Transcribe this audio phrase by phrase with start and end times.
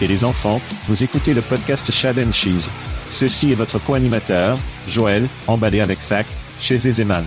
[0.00, 2.68] Et les enfants, vous écoutez le podcast Chad and Cheese.
[3.08, 6.26] Ceci est votre co-animateur, Joël, emballé avec sac,
[6.60, 7.24] chez Zeman.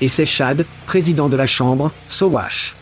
[0.00, 2.74] Et c'est Chad, président de la Chambre, Sowash.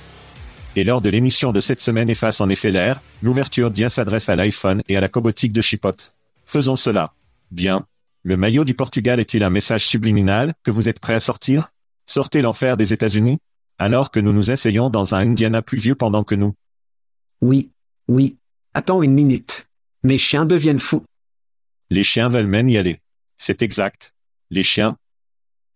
[0.76, 4.36] Et lors de l'émission de cette semaine efface en effet l'air, l'ouverture d'IA s'adresse à
[4.36, 5.96] l'iPhone et à la cobotique de Chipot.
[6.44, 7.12] Faisons cela.
[7.50, 7.86] Bien.
[8.22, 11.70] Le maillot du Portugal est-il un message subliminal que vous êtes prêt à sortir?
[12.06, 13.38] Sortez l'enfer des États-Unis?
[13.78, 16.54] Alors que nous nous essayons dans un Indiana pluvieux pendant que nous?
[17.40, 17.70] Oui,
[18.08, 18.36] oui.
[18.72, 19.66] Attends une minute.
[20.04, 21.02] Mes chiens deviennent fous.
[21.90, 23.00] Les chiens veulent même y aller.
[23.36, 24.14] C'est exact.
[24.50, 24.96] Les chiens.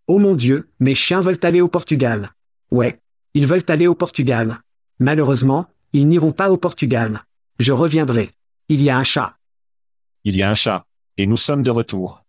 [0.06, 2.32] Oh mon Dieu, mes chiens veulent aller au Portugal.
[2.70, 3.00] Ouais,
[3.34, 4.60] ils veulent aller au Portugal.
[5.00, 7.24] Malheureusement, ils n'iront pas au Portugal.
[7.58, 8.30] Je reviendrai.
[8.68, 9.36] Il y a un chat.
[10.22, 10.86] Il y a un chat.
[11.16, 12.22] Et nous sommes de retour.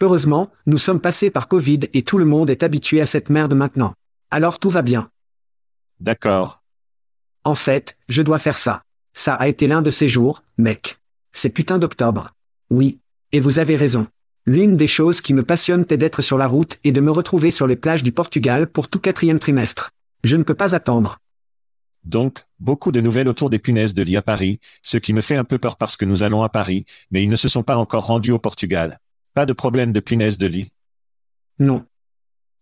[0.00, 3.54] Heureusement, nous sommes passés par Covid et tout le monde est habitué à cette merde
[3.54, 3.94] maintenant.
[4.30, 5.10] Alors tout va bien.
[5.98, 6.62] D'accord.
[7.42, 8.84] En fait, je dois faire ça.
[9.14, 10.98] Ça a été l'un de ces jours, mec.
[11.32, 12.34] C'est putain d'octobre.
[12.70, 12.98] Oui.
[13.32, 14.06] Et vous avez raison.
[14.46, 17.50] L'une des choses qui me passionnent est d'être sur la route et de me retrouver
[17.50, 19.90] sur les plages du Portugal pour tout quatrième trimestre.
[20.24, 21.18] Je ne peux pas attendre.
[22.04, 25.36] Donc, beaucoup de nouvelles autour des punaises de lit à Paris, ce qui me fait
[25.36, 27.76] un peu peur parce que nous allons à Paris, mais ils ne se sont pas
[27.76, 28.98] encore rendus au Portugal.
[29.34, 30.72] Pas de problème de punaises de lit.
[31.58, 31.84] Non.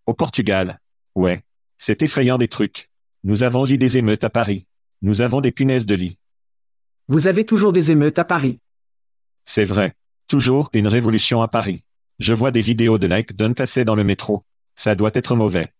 [0.06, 0.80] Au Portugal.
[1.14, 1.42] Ouais.
[1.78, 2.90] C'est effrayant des trucs.
[3.22, 4.66] Nous avons eu des émeutes à Paris.
[5.02, 6.18] Nous avons des punaises de lit.
[7.10, 8.58] Vous avez toujours des émeutes à Paris.
[9.46, 9.94] C'est vrai.
[10.28, 11.82] Toujours une révolution à Paris.
[12.18, 14.44] Je vois des vidéos de like d'un tassé dans le métro.
[14.76, 15.72] Ça doit être mauvais.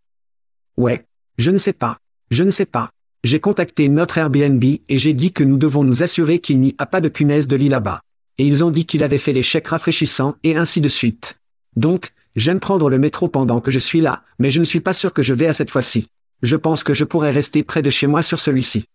[0.78, 1.04] Ouais.
[1.36, 1.98] Je ne sais pas.
[2.30, 2.92] Je ne sais pas.
[3.24, 6.86] J'ai contacté notre Airbnb et j'ai dit que nous devons nous assurer qu'il n'y a
[6.86, 8.00] pas de punaise de lit là-bas.
[8.38, 11.38] Et ils ont dit qu'il avait fait les chèques rafraîchissants et ainsi de suite.
[11.76, 14.94] Donc, j'aime prendre le métro pendant que je suis là, mais je ne suis pas
[14.94, 16.08] sûr que je vais à cette fois-ci.
[16.40, 18.86] Je pense que je pourrais rester près de chez moi sur celui-ci.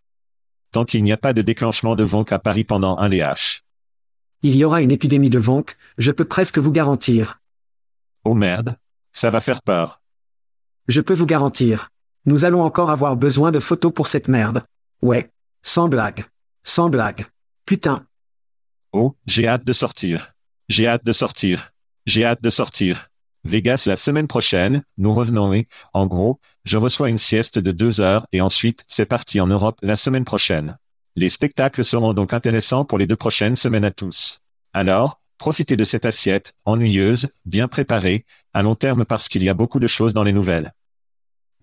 [0.73, 3.61] Tant qu'il n'y a pas de déclenchement de vonk à Paris pendant un LH.
[4.41, 7.39] Il y aura une épidémie de vonk, je peux presque vous garantir.
[8.25, 8.75] Oh merde.
[9.11, 10.01] Ça va faire peur.
[10.87, 11.91] Je peux vous garantir.
[12.25, 14.65] Nous allons encore avoir besoin de photos pour cette merde.
[15.03, 15.29] Ouais.
[15.61, 16.25] Sans blague.
[16.63, 17.27] Sans blague.
[17.67, 18.07] Putain.
[18.93, 20.33] Oh, j'ai hâte de sortir.
[20.69, 21.71] J'ai hâte de sortir.
[22.07, 23.11] J'ai hâte de sortir.
[23.45, 27.99] Vegas la semaine prochaine, nous revenons et, en gros, je reçois une sieste de deux
[27.99, 30.77] heures et ensuite, c'est parti en Europe la semaine prochaine.
[31.17, 34.39] Les spectacles seront donc intéressants pour les deux prochaines semaines à tous.
[34.71, 39.53] Alors, profitez de cette assiette, ennuyeuse, bien préparée, à long terme parce qu'il y a
[39.53, 40.73] beaucoup de choses dans les nouvelles.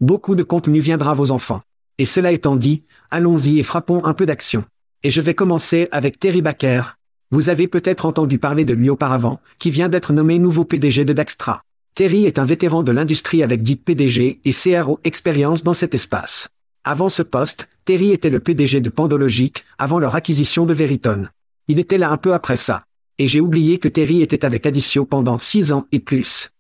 [0.01, 1.63] Beaucoup de contenu viendra vos enfants.
[1.97, 4.65] Et cela étant dit, allons-y et frappons un peu d'action.
[5.03, 6.83] Et je vais commencer avec Terry Baker.
[7.31, 11.15] Vous avez peut-être entendu parler de lui auparavant, qui vient d'être nommé nouveau PDG de
[11.15, 11.63] Daxtra.
[11.95, 16.49] Terry est un vétéran de l'industrie avec 10 PDG et CRO expérience dans cet espace.
[16.85, 21.31] Avant ce poste, Terry était le PDG de Pandologic, avant leur acquisition de Veritone.
[21.69, 22.85] Il était là un peu après ça.
[23.19, 26.51] Et j'ai oublié que Terry était avec Addicio pendant 6 ans et plus.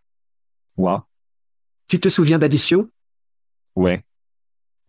[0.76, 1.06] Ouah.
[1.88, 2.90] Tu te souviens d'Addition
[3.76, 4.04] Ouais.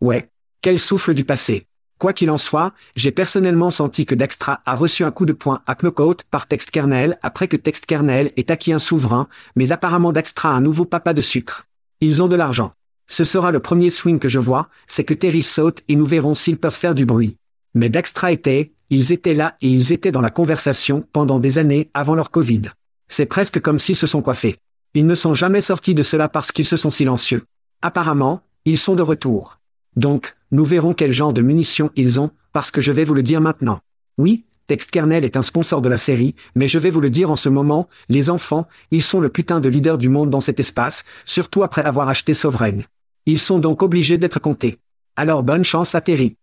[0.02, 0.30] Ouais.
[0.62, 1.66] Quel souffle du passé.
[2.02, 5.62] Quoi qu'il en soit, j'ai personnellement senti que Dextra a reçu un coup de poing
[5.68, 10.54] à Knockout par TextKernel après que TextKernel ait acquis un souverain, mais apparemment Dextra a
[10.54, 11.68] un nouveau papa de sucre.
[12.00, 12.74] Ils ont de l'argent.
[13.08, 16.34] Ce sera le premier swing que je vois, c'est que Terry saute et nous verrons
[16.34, 17.36] s'ils peuvent faire du bruit.
[17.76, 21.92] Mais Dextra était, ils étaient là et ils étaient dans la conversation pendant des années
[21.94, 22.64] avant leur Covid.
[23.10, 24.58] C'est presque comme s'ils se sont coiffés.
[24.96, 27.44] Ils ne sont jamais sortis de cela parce qu'ils se sont silencieux.
[27.84, 29.60] Apparemment, ils sont de retour.
[29.96, 33.24] Donc, nous verrons quel genre de munitions ils ont, parce que je vais vous le
[33.24, 33.80] dire maintenant.
[34.18, 37.36] Oui, TextKernel est un sponsor de la série, mais je vais vous le dire en
[37.36, 41.04] ce moment, les enfants, ils sont le putain de leader du monde dans cet espace,
[41.26, 42.86] surtout après avoir acheté Sovereign.
[43.26, 44.80] Ils sont donc obligés d'être comptés.
[45.16, 46.38] Alors bonne chance à Terry.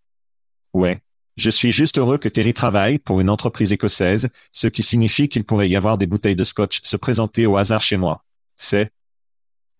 [0.75, 1.01] Ouais.
[1.37, 5.45] Je suis juste heureux que Terry travaille pour une entreprise écossaise, ce qui signifie qu'il
[5.45, 8.25] pourrait y avoir des bouteilles de scotch se présenter au hasard chez moi.
[8.57, 8.91] C'est,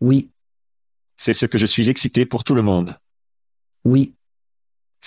[0.01, 0.31] Oui,
[1.17, 2.95] c'est ce que je suis excité pour tout le monde.
[3.85, 4.15] oui,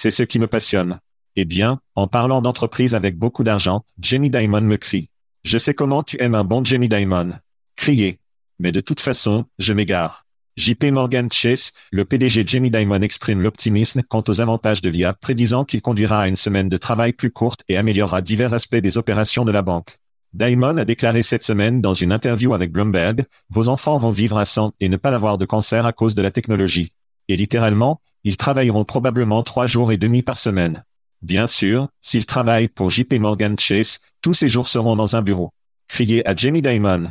[0.03, 0.99] C'est ce qui me passionne.
[1.35, 5.09] Eh bien, en parlant d'entreprise avec beaucoup d'argent, Jamie Dimon me crie.
[5.43, 7.33] Je sais comment tu aimes un bon Jamie Dimon.
[7.75, 8.17] Crier.
[8.57, 10.25] Mais de toute façon, je m'égare.
[10.57, 15.65] JP Morgan Chase, le PDG Jamie Dimon exprime l'optimisme quant aux avantages de l'IA, prédisant
[15.65, 19.45] qu'il conduira à une semaine de travail plus courte et améliorera divers aspects des opérations
[19.45, 19.99] de la banque.
[20.33, 24.45] Dimon a déclaré cette semaine dans une interview avec Bloomberg, vos enfants vont vivre à
[24.45, 26.91] 100 et ne pas avoir de cancer à cause de la technologie.
[27.31, 30.83] Et littéralement, ils travailleront probablement trois jours et demi par semaine.
[31.21, 35.53] Bien sûr, s'ils travaillent pour JP Morgan Chase, tous ces jours seront dans un bureau.
[35.87, 37.09] Criez à Jamie Dimon.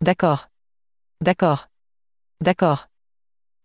[0.00, 0.50] D'accord.
[1.20, 1.66] D'accord.
[2.40, 2.86] D'accord.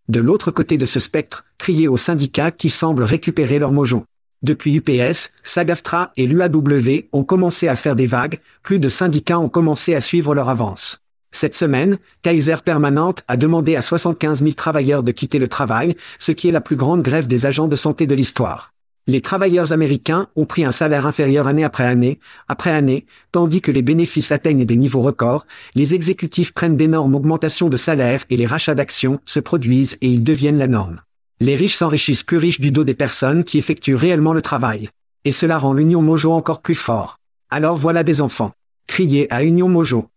[0.08, 4.06] De l'autre côté de ce spectre, criez aux syndicats qui semblent récupérer leur mojo.
[4.42, 9.50] Depuis UPS, SAGAFTRA et l'UAW ont commencé à faire des vagues, plus de syndicats ont
[9.50, 10.98] commencé à suivre leur avance.
[11.32, 16.32] Cette semaine, Kaiser Permanente a demandé à 75 000 travailleurs de quitter le travail, ce
[16.32, 18.72] qui est la plus grande grève des agents de santé de l'histoire.
[19.08, 23.72] Les travailleurs américains ont pris un salaire inférieur année après année, après année, tandis que
[23.72, 28.46] les bénéfices atteignent des niveaux records, les exécutifs prennent d'énormes augmentations de salaire et les
[28.46, 31.02] rachats d'actions se produisent et ils deviennent la norme.
[31.40, 34.90] Les riches s'enrichissent plus riches du dos des personnes qui effectuent réellement le travail.
[35.26, 37.18] Et cela rend l'Union Mojo encore plus fort.
[37.50, 38.52] Alors voilà des enfants.
[38.88, 40.08] Criez à Union Mojo.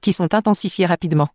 [0.00, 1.28] Qui sont intensifiés rapidement.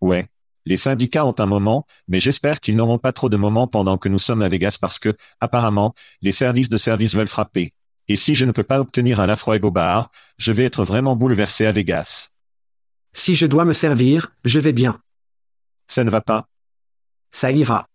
[0.00, 0.28] Ouais.
[0.66, 4.08] Les syndicats ont un moment, mais j'espère qu'ils n'auront pas trop de moments pendant que
[4.08, 7.74] nous sommes à Vegas parce que, apparemment, les services de service veulent frapper.
[8.08, 11.66] Et si je ne peux pas obtenir un Lafroy Bobard, je vais être vraiment bouleversé
[11.66, 12.30] à Vegas.
[13.12, 15.00] Si je dois me servir, je vais bien.
[15.86, 16.48] Ça ne va pas.
[17.30, 17.88] Ça ira.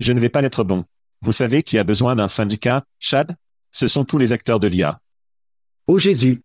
[0.00, 0.84] Je ne vais pas être bon.
[1.22, 3.36] Vous savez qui a besoin d'un syndicat, Chad?
[3.70, 5.00] Ce sont tous les acteurs de l'IA.
[5.86, 6.42] Ô Jésus.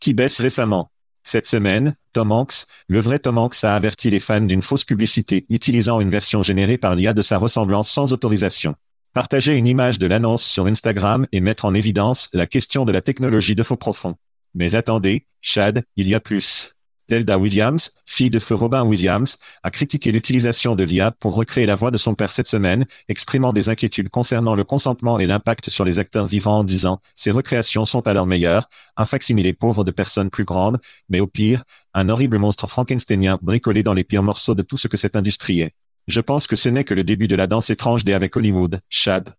[0.00, 0.90] Qui baisse récemment.
[1.22, 5.46] Cette semaine, Tom Hanks, le vrai Tom Hanks a averti les fans d'une fausse publicité
[5.48, 8.74] utilisant une version générée par l'IA de sa ressemblance sans autorisation.
[9.12, 13.00] Partager une image de l'annonce sur Instagram et mettre en évidence la question de la
[13.00, 14.14] technologie de faux profond.
[14.54, 16.74] Mais attendez, Chad, il y a plus.
[17.10, 21.74] Zelda Williams, fille de feu Robin Williams, a critiqué l'utilisation de l'IA pour recréer la
[21.74, 25.84] voix de son père cette semaine, exprimant des inquiétudes concernant le consentement et l'impact sur
[25.84, 29.90] les acteurs vivants en disant «Ces recréations sont à leur meilleur, un facsimilé pauvre de
[29.90, 30.78] personnes plus grandes,
[31.08, 31.64] mais au pire,
[31.94, 35.62] un horrible monstre frankensteinien bricolé dans les pires morceaux de tout ce que cette industrie
[35.62, 35.72] est.
[36.06, 38.80] Je pense que ce n'est que le début de la danse étrange des avec Hollywood,
[38.88, 39.34] Chad.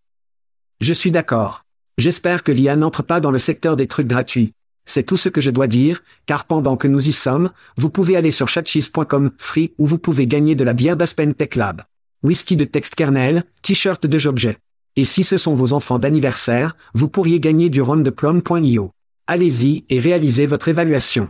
[0.81, 1.63] Je suis d'accord.
[1.97, 4.53] J'espère que l'IA n'entre pas dans le secteur des trucs gratuits.
[4.85, 8.15] C'est tout ce que je dois dire, car pendant que nous y sommes, vous pouvez
[8.15, 11.83] aller sur chatcheese.com free où vous pouvez gagner de la bière d'Aspen Tech Lab.
[12.23, 14.57] Whisky de texte kernel, t-shirt de Jobjet.
[14.95, 18.91] Et si ce sont vos enfants d'anniversaire, vous pourriez gagner du rhum de plum.io.
[19.27, 21.29] Allez-y et réalisez votre évaluation.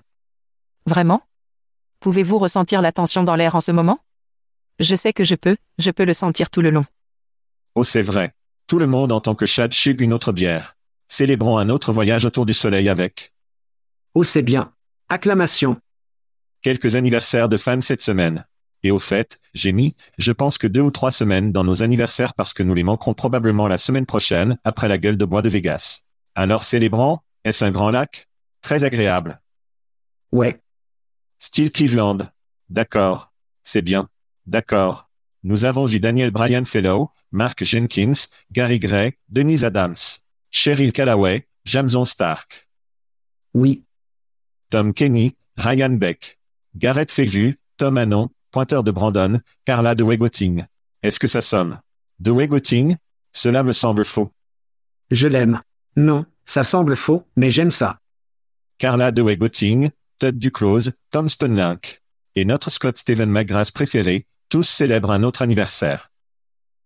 [0.88, 1.22] Vraiment?
[2.00, 4.00] Pouvez-vous ressentir la tension dans l'air en ce moment?
[4.80, 6.86] Je sais que je peux, je peux le sentir tout le long.
[7.76, 8.34] Oh c'est vrai.
[8.66, 10.76] Tout le monde entend que Chad chug une autre bière.
[11.08, 13.34] Célébrons un autre voyage autour du soleil avec.
[14.14, 14.74] Oh c'est bien.
[15.10, 15.80] Acclamation.
[16.62, 18.46] Quelques anniversaires de fans cette semaine.
[18.84, 22.34] Et au fait, j'ai mis, je pense que deux ou trois semaines dans nos anniversaires
[22.34, 25.50] parce que nous les manquerons probablement la semaine prochaine, après la gueule de bois de
[25.50, 26.02] Vegas.
[26.36, 28.28] Alors célébrons, est-ce un grand lac?
[28.62, 29.40] Très agréable.
[30.32, 30.60] Ouais.
[31.38, 32.20] Style Cleveland.
[32.70, 33.32] D'accord.
[33.64, 34.10] C'est bien.
[34.46, 35.10] D'accord.
[35.44, 39.96] Nous avons vu Daniel Bryan Fellow, Mark Jenkins, Gary Gray, Denise Adams,
[40.52, 42.68] Cheryl Callaway, Jamson Stark,
[43.54, 43.84] Oui.
[44.72, 46.40] Tom Kenny, Ryan Beck,
[46.78, 50.64] Garrett Févu, Tom Hannon, pointeur de Brandon, Carla de Wegoting.
[51.04, 51.82] Est-ce que ça sonne?
[52.20, 52.96] De Wegoting?
[53.34, 54.32] Cela me semble faux.
[55.10, 55.62] Je l'aime.
[55.98, 58.00] Non, ça semble faux, mais j'aime ça.
[58.78, 62.02] Carla de Wegoting, Todd Duclose, Tom Stonelink.
[62.36, 66.12] Et notre Scott Steven McGrath préféré, tous célèbrent un autre anniversaire.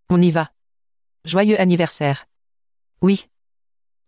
[0.10, 0.50] On y va.
[1.24, 2.28] Joyeux anniversaire.
[3.04, 3.30] Oui,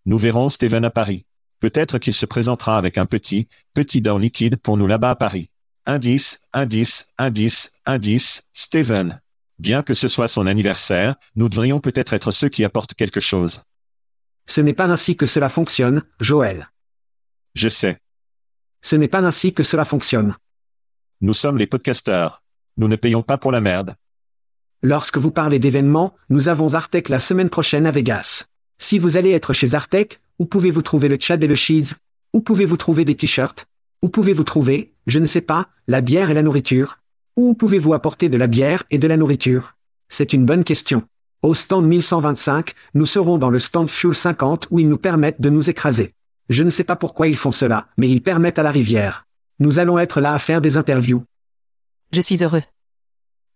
[0.05, 1.25] Nous verrons Steven à Paris.
[1.59, 5.49] Peut-être qu'il se présentera avec un petit, petit dent liquide pour nous là-bas à Paris.
[5.85, 9.21] Indice, indice, indice, indice, Steven.
[9.57, 13.63] Bien que ce soit son anniversaire, nous devrions peut-être être ceux qui apportent quelque chose.
[14.45, 16.69] Ce n'est pas ainsi que cela fonctionne, Joël.
[17.55, 17.99] Je sais.
[18.81, 20.35] Ce n'est pas ainsi que cela fonctionne.
[21.21, 22.43] Nous sommes les podcasteurs.
[22.77, 23.95] Nous ne payons pas pour la merde.
[24.83, 28.45] Lorsque vous parlez d'événements, nous avons Artec la semaine prochaine à Vegas.
[28.79, 31.95] Si vous allez être chez Artec, où pouvez-vous trouver le Tchad et le cheese?
[32.33, 33.65] Où pouvez-vous trouver des t-shirts?
[34.03, 36.99] Où pouvez-vous trouver, je ne sais pas, la bière et la nourriture?
[37.35, 39.75] Où pouvez-vous apporter de la bière et de la nourriture?
[40.09, 41.03] C'est une bonne question.
[41.41, 45.49] Au stand 1125, nous serons dans le stand Fuel 50 où ils nous permettent de
[45.49, 46.13] nous écraser.
[46.49, 49.25] Je ne sais pas pourquoi ils font cela, mais ils permettent à la rivière.
[49.59, 51.23] Nous allons être là à faire des interviews.
[52.11, 52.63] je suis heureux.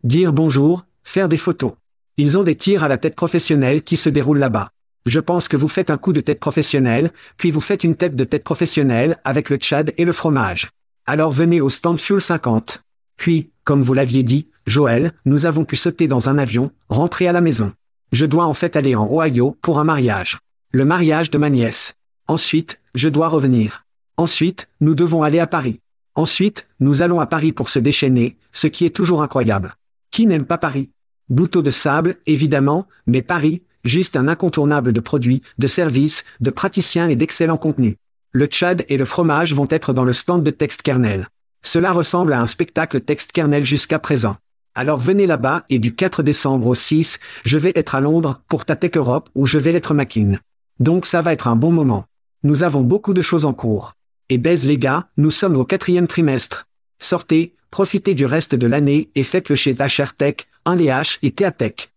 [0.04, 1.74] Dire bonjour, faire des photos.
[2.18, 4.72] Ils ont des tirs à la tête professionnelle qui se déroulent là-bas.
[5.06, 8.16] Je pense que vous faites un coup de tête professionnel, puis vous faites une tête
[8.16, 10.70] de tête professionnelle avec le tchad et le fromage.
[11.08, 12.84] Alors venez au stand Fuel 50.
[13.18, 17.32] Puis, comme vous l'aviez dit, Joël, nous avons pu sauter dans un avion, rentrer à
[17.32, 17.74] la maison.
[18.12, 20.40] Je dois en fait aller en Ohio pour un mariage.
[20.72, 21.96] Le mariage de ma nièce.
[22.28, 23.86] Ensuite, je dois revenir.
[24.18, 25.80] Ensuite, nous devons aller à Paris.
[26.14, 29.76] Ensuite, nous allons à Paris pour se déchaîner, ce qui est toujours incroyable.
[30.12, 30.90] Qui n'aime pas Paris?
[31.30, 37.10] Bouteau de sable, évidemment, mais Paris, juste un incontournable de produits, de services, de praticiens
[37.10, 37.96] et d'excellents contenus.
[38.32, 41.28] Le Tchad et le fromage vont être dans le stand de texte kernel.
[41.64, 44.38] Cela ressemble à un spectacle texte kernel jusqu'à présent.
[44.74, 48.64] Alors venez là-bas et du 4 décembre au 6, je vais être à Londres pour
[48.64, 50.38] ta Tech Europe où je vais être Makin.
[50.80, 52.06] Donc ça va être un bon moment.
[52.44, 53.94] Nous avons beaucoup de choses en cours.
[54.30, 56.68] Et baise les gars, nous sommes au quatrième trimestre.
[57.00, 61.32] Sortez, profitez du reste de l'année et faites-le chez HR Tech, 1 les H et
[61.32, 61.92] Théatech.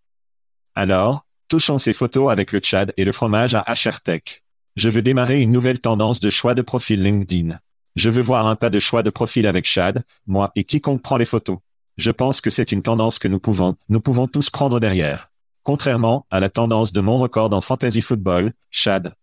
[0.74, 4.42] Alors, touchons ces photos avec le Tchad et le fromage à HRTech.
[4.76, 7.58] Je veux démarrer une nouvelle tendance de choix de profil LinkedIn.
[7.96, 11.16] Je veux voir un tas de choix de profil avec Chad, moi et quiconque prend
[11.16, 11.58] les photos.
[11.96, 15.30] Je pense que c'est une tendance que nous pouvons, nous pouvons tous prendre derrière.
[15.62, 19.14] Contrairement à la tendance de mon record en fantasy football, Chad.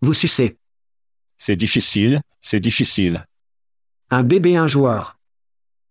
[0.00, 0.56] Vous sucez.
[1.36, 3.26] C'est difficile, c'est difficile.
[4.10, 5.18] Un bébé un joueur.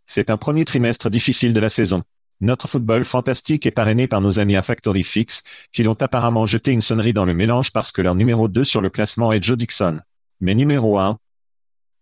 [0.07, 2.03] C'est un premier trimestre difficile de la saison.
[2.41, 6.71] Notre football fantastique est parrainé par nos amis à Factory Fix, qui l'ont apparemment jeté
[6.71, 9.57] une sonnerie dans le mélange parce que leur numéro 2 sur le classement est Joe
[9.57, 9.99] Dixon.
[10.39, 11.19] Mais numéro 1,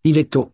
[0.04, 0.52] Il est tôt.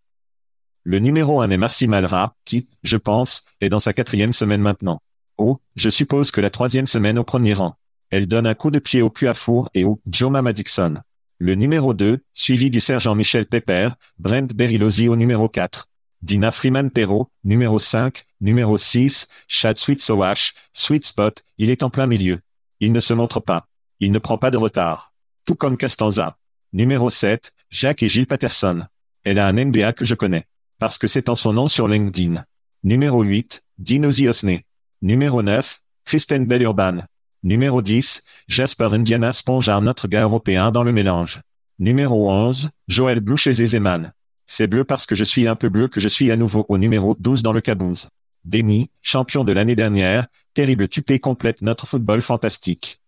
[0.82, 5.00] le numéro 1 est Marcy Malra, qui, je pense, est dans sa quatrième semaine maintenant.
[5.38, 7.76] Oh, je suppose que la troisième semaine au premier rang.
[8.10, 10.96] Elle donne un coup de pied au cul à four et au Joe Mama Dixon.
[11.38, 15.88] Le numéro 2, suivi du sergent Michel Pepper, Brent Berilozzi au numéro 4.
[16.22, 21.90] Dina Freeman Perrault, numéro 5, numéro 6, Chad Sweet Sowash, Sweet Spot, il est en
[21.90, 22.40] plein milieu.
[22.80, 23.68] Il ne se montre pas.
[24.00, 25.12] Il ne prend pas de retard.
[25.44, 26.38] Tout comme Castanza.
[26.72, 28.86] Numéro 7, Jacques et Gilles Patterson.
[29.24, 30.44] Elle a un NBA que je connais.
[30.78, 32.44] Parce que c'est en son nom sur LinkedIn.
[32.82, 34.60] Numéro 8, Dino Ziosne.
[35.02, 36.98] Numéro 9, Kristen Bell Urban.
[37.42, 41.40] Numéro 10, Jasper Indiana Spongeard notre gars européen dans le mélange.
[41.78, 44.12] Numéro 11, Joël Blouchez Zeman.
[44.46, 46.78] C'est bleu parce que je suis un peu bleu que je suis à nouveau au
[46.78, 48.08] numéro 12 dans le caboose.
[48.44, 53.00] Demi, champion de l'année dernière, terrible tupé complète notre football fantastique.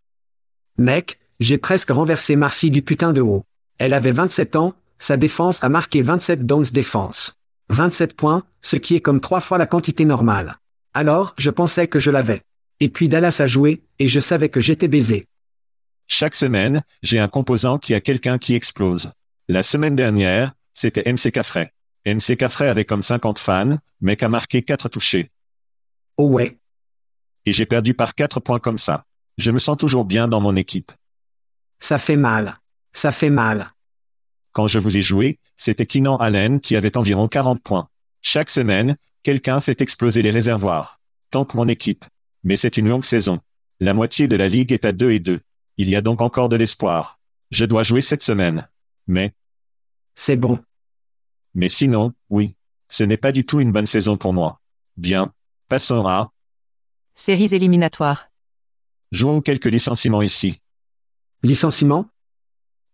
[0.78, 3.45] Mec, j'ai presque renversé Marcy du putain de haut.
[3.78, 7.35] Elle avait 27 ans, sa défense a marqué 27 downs défense.
[7.71, 10.59] 27 points, ce qui est comme trois fois la quantité normale.
[10.95, 12.42] Alors, je pensais que je l'avais.
[12.80, 15.26] Et puis Dallas a joué, et je savais que j'étais baisé.
[16.09, 19.12] Chaque semaine, j'ai un composant qui a quelqu'un qui explose.
[19.49, 21.73] La semaine dernière, c'était MC Caffrey.
[22.06, 25.32] MC Caffrey avait comme 50 fans, mais a marqué 4 touchés.
[26.16, 26.56] Oh ouais.
[27.47, 29.04] Et j'ai perdu par 4 points comme ça.
[29.38, 30.92] Je me sens toujours bien dans mon équipe.
[31.80, 32.58] Ça fait mal.
[32.92, 33.73] Ça fait mal.
[34.52, 37.88] Quand je vous ai joué, c'était Keenan Allen qui avait environ 40 points.
[38.23, 41.00] Chaque semaine, quelqu'un fait exploser les réservoirs.
[41.32, 42.04] Tant que mon équipe.
[42.44, 43.40] Mais c'est une longue saison.
[43.80, 45.40] La moitié de la ligue est à 2 et 2.
[45.76, 47.18] Il y a donc encore de l'espoir.
[47.50, 48.68] Je dois jouer cette semaine.
[49.08, 49.32] Mais,
[50.14, 50.61] C'est bon.
[51.59, 52.55] Mais sinon, oui.
[52.88, 54.61] Ce n'est pas du tout une bonne saison pour moi.
[54.97, 55.35] Bien.
[55.69, 56.31] Passons à,
[57.17, 58.31] Séries éliminatoires.
[59.11, 60.61] jouons quelques licenciements ici.
[61.43, 62.07] Licenciement?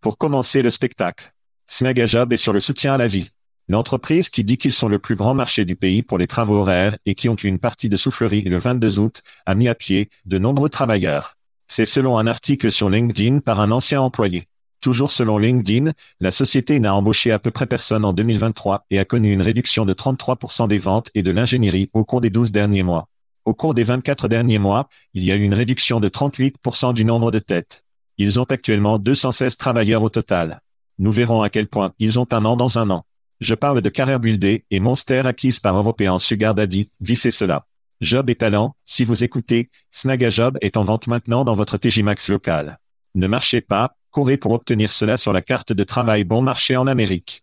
[0.01, 1.35] Pour commencer le spectacle.
[1.67, 3.29] Snagajob est sur le soutien à la vie.
[3.69, 6.97] L'entreprise qui dit qu'ils sont le plus grand marché du pays pour les travaux horaires
[7.05, 10.09] et qui ont eu une partie de soufflerie le 22 août, a mis à pied
[10.25, 11.37] de nombreux travailleurs.
[11.69, 14.49] C'est selon un article sur LinkedIn par un ancien employé.
[14.85, 19.07] Toujours selon LinkedIn, la société n'a embauché à peu près personne en 2023 et a
[19.07, 22.83] connu une réduction de 33% des ventes et de l'ingénierie au cours des 12 derniers
[22.83, 23.09] mois.
[23.47, 27.07] Au cours des 24 derniers mois, il y a eu une réduction de 38% du
[27.07, 27.83] nombre de têtes.
[28.19, 30.61] Ils ont actuellement 216 travailleurs au total.
[30.99, 33.07] Nous verrons à quel point ils ont un an dans un an.
[33.41, 37.65] Je parle de carrière buildée et Monster acquise par Européen Sugar Daddy, vissez cela.
[38.03, 42.79] Job et talent, si vous écoutez, Snagajob est en vente maintenant dans votre TJMax local.
[43.15, 46.87] Ne marchez pas, courez pour obtenir cela sur la carte de travail bon marché en
[46.87, 47.43] Amérique.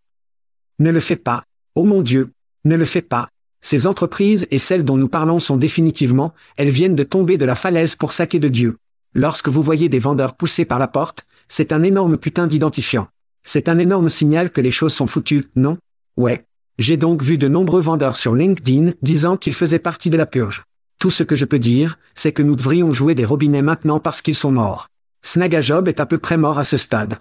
[0.80, 1.44] Ne le faites pas.
[1.75, 2.32] Oh mon Dieu.
[2.63, 3.28] Ne le faites pas.
[3.60, 7.56] Ces entreprises et celles dont nous parlons sont définitivement, elles viennent de tomber de la
[7.56, 8.78] falaise pour saquer de Dieu.
[9.13, 13.10] Lorsque vous voyez des vendeurs poussés par la porte, c'est un énorme putain d'identifiant.
[13.44, 15.78] C'est un énorme signal que les choses sont foutues, non?
[16.16, 16.46] Ouais.
[16.80, 20.63] J'ai donc vu de nombreux vendeurs sur LinkedIn disant qu'ils faisaient partie de la purge.
[21.00, 24.22] Tout ce que je peux dire, c'est que nous devrions jouer des robinets maintenant parce
[24.22, 24.88] qu'ils sont morts.
[25.24, 27.20] Snagajob est à peu près mort à ce stade.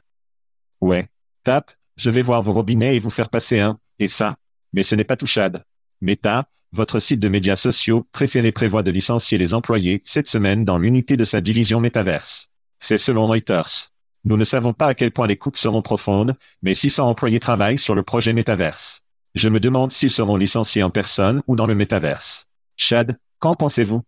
[0.80, 1.08] Ouais.
[1.44, 4.36] Tap, je vais voir vos robinets et vous faire passer un, et ça.
[4.72, 5.64] Mais ce n'est pas tout Chad.
[6.00, 10.78] Meta, votre site de médias sociaux préféré prévoit de licencier les employés cette semaine dans
[10.78, 12.48] l'unité de sa division Metaverse.
[12.78, 13.90] C'est selon Reuters.
[14.24, 17.78] Nous ne savons pas à quel point les coupes seront profondes, mais 600 employés travaillent
[17.78, 19.02] sur le projet Metaverse.
[19.34, 22.46] Je me demande s'ils seront licenciés en personne ou dans le Metaverse.
[22.76, 24.02] Chad, qu'en pensez-vous?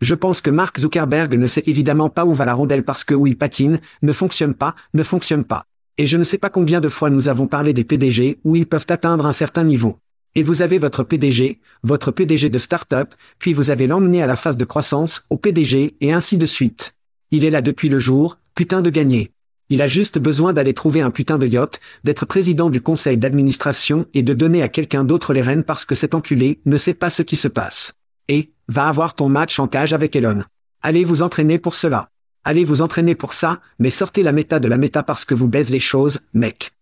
[0.00, 3.14] Je pense que Mark Zuckerberg ne sait évidemment pas où va la rondelle parce que
[3.14, 5.66] où il patine, ne fonctionne pas, ne fonctionne pas.
[5.96, 8.66] Et je ne sais pas combien de fois nous avons parlé des PDG où ils
[8.66, 9.98] peuvent atteindre un certain niveau.
[10.34, 14.34] Et vous avez votre PDG, votre PDG de start-up, puis vous avez l'emmené à la
[14.34, 16.94] phase de croissance, au PDG, et ainsi de suite.
[17.30, 19.30] Il est là depuis le jour, putain de gagner.
[19.70, 24.06] Il a juste besoin d'aller trouver un putain de yacht, d'être président du conseil d'administration
[24.12, 27.10] et de donner à quelqu'un d'autre les rênes parce que cet enculé ne sait pas
[27.10, 27.94] ce qui se passe.
[28.28, 30.44] Et, va avoir ton match en cage avec Elon.
[30.80, 32.10] Allez vous entraîner pour cela.
[32.44, 35.48] Allez vous entraîner pour ça, mais sortez la méta de la méta parce que vous
[35.48, 36.72] baisez les choses, mec.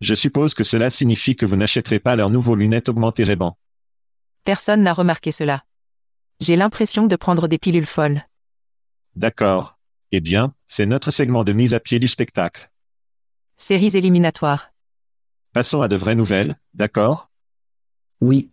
[0.00, 3.56] Je suppose que cela signifie que vous n'achèterez pas leurs nouveaux lunettes augmentées Ray-Ban.
[4.44, 5.64] Personne n'a remarqué cela.
[6.40, 8.24] J'ai l'impression de prendre des pilules folles.
[9.14, 9.78] D'accord.
[10.10, 12.70] Eh bien, c'est notre segment de mise à pied du spectacle.
[13.56, 14.72] Séries éliminatoires.
[15.52, 17.30] Passons à de vraies nouvelles, d'accord?
[18.20, 18.50] Oui.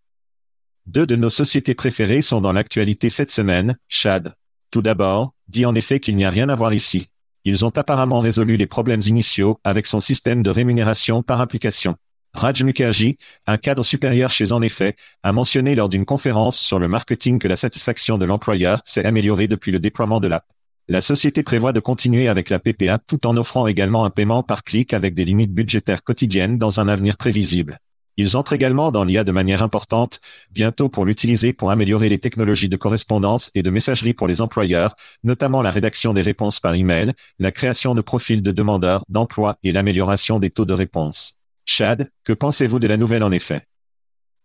[0.87, 4.35] Deux de nos sociétés préférées sont dans l'actualité cette semaine, Chad.
[4.71, 7.07] Tout d'abord, dit en effet qu'il n'y a rien à voir ici.
[7.43, 11.97] Ils ont apparemment résolu les problèmes initiaux avec son système de rémunération par application.
[12.33, 16.87] Raj Mukherjee, un cadre supérieur chez En effet, a mentionné lors d'une conférence sur le
[16.87, 20.45] marketing que la satisfaction de l'employeur s'est améliorée depuis le déploiement de l'app.
[20.87, 24.63] La société prévoit de continuer avec la PPA tout en offrant également un paiement par
[24.63, 27.77] clic avec des limites budgétaires quotidiennes dans un avenir prévisible.
[28.17, 32.67] Ils entrent également dans l'IA de manière importante, bientôt pour l'utiliser pour améliorer les technologies
[32.67, 37.13] de correspondance et de messagerie pour les employeurs, notamment la rédaction des réponses par email,
[37.37, 41.35] la création de profils de demandeurs d'emploi et l'amélioration des taux de réponse.
[41.65, 43.67] Chad, que pensez-vous de la nouvelle en effet?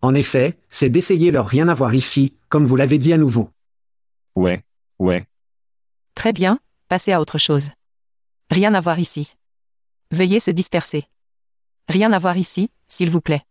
[0.02, 3.50] En effet, c'est d'essayer leur rien à voir ici, comme vous l'avez dit à nouveau.
[4.34, 4.62] Ouais,
[4.98, 5.24] ouais.
[6.14, 6.58] Très bien,
[6.88, 7.70] passez à autre chose.
[8.50, 9.32] Rien à voir ici.
[10.10, 11.04] Veuillez se disperser.
[11.88, 13.42] Rien à voir ici, s'il vous plaît.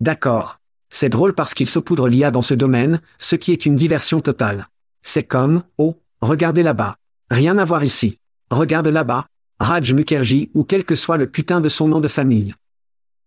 [0.00, 0.58] D'accord.
[0.90, 4.68] C'est drôle parce qu'il saupoudre l'IA dans ce domaine, ce qui est une diversion totale.
[5.02, 6.96] C'est comme, oh, regardez là-bas.
[7.30, 8.18] Rien à voir ici.
[8.50, 9.26] Regarde là-bas.
[9.60, 12.54] Raj Mukherjee ou quel que soit le putain de son nom de famille.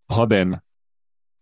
[0.10, 0.60] Robem.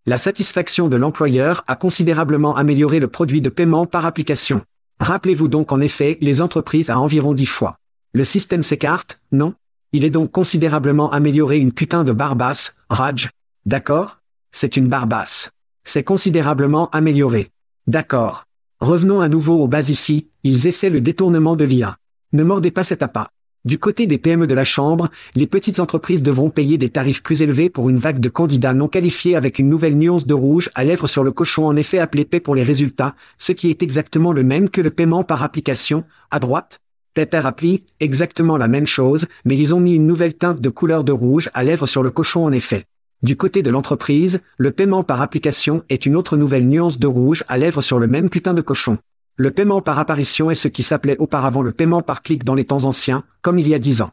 [0.05, 4.61] La satisfaction de l'employeur a considérablement amélioré le produit de paiement par application.
[4.99, 7.77] Rappelez-vous donc en effet les entreprises à environ dix fois.
[8.13, 9.55] Le système s'écarte, non?
[9.91, 13.29] Il est donc considérablement amélioré une putain de barbasse, Raj.
[13.65, 14.19] D'accord?
[14.57, 15.51] C'est une barbasse.
[15.83, 17.49] C'est considérablement amélioré.
[17.87, 18.45] D'accord.
[18.79, 21.97] Revenons à nouveau aux bases ici, ils essaient le détournement de l'IA.
[22.31, 23.27] Ne mordez pas cet appât.
[23.65, 27.41] Du côté des PME de la Chambre, les petites entreprises devront payer des tarifs plus
[27.41, 30.85] élevés pour une vague de candidats non qualifiés avec une nouvelle nuance de rouge à
[30.85, 34.31] lèvres sur le cochon en effet appelé paie pour les résultats, ce qui est exactement
[34.31, 36.79] le même que le paiement par application, à droite.
[37.13, 41.03] Pepper Appli, exactement la même chose, mais ils ont mis une nouvelle teinte de couleur
[41.03, 42.85] de rouge à lèvres sur le cochon en effet.
[43.23, 47.43] Du côté de l'entreprise, le paiement par application est une autre nouvelle nuance de rouge
[47.47, 48.97] à lèvres sur le même putain de cochon.
[49.37, 52.65] Le paiement par apparition est ce qui s'appelait auparavant le paiement par clic dans les
[52.65, 54.11] temps anciens, comme il y a dix ans.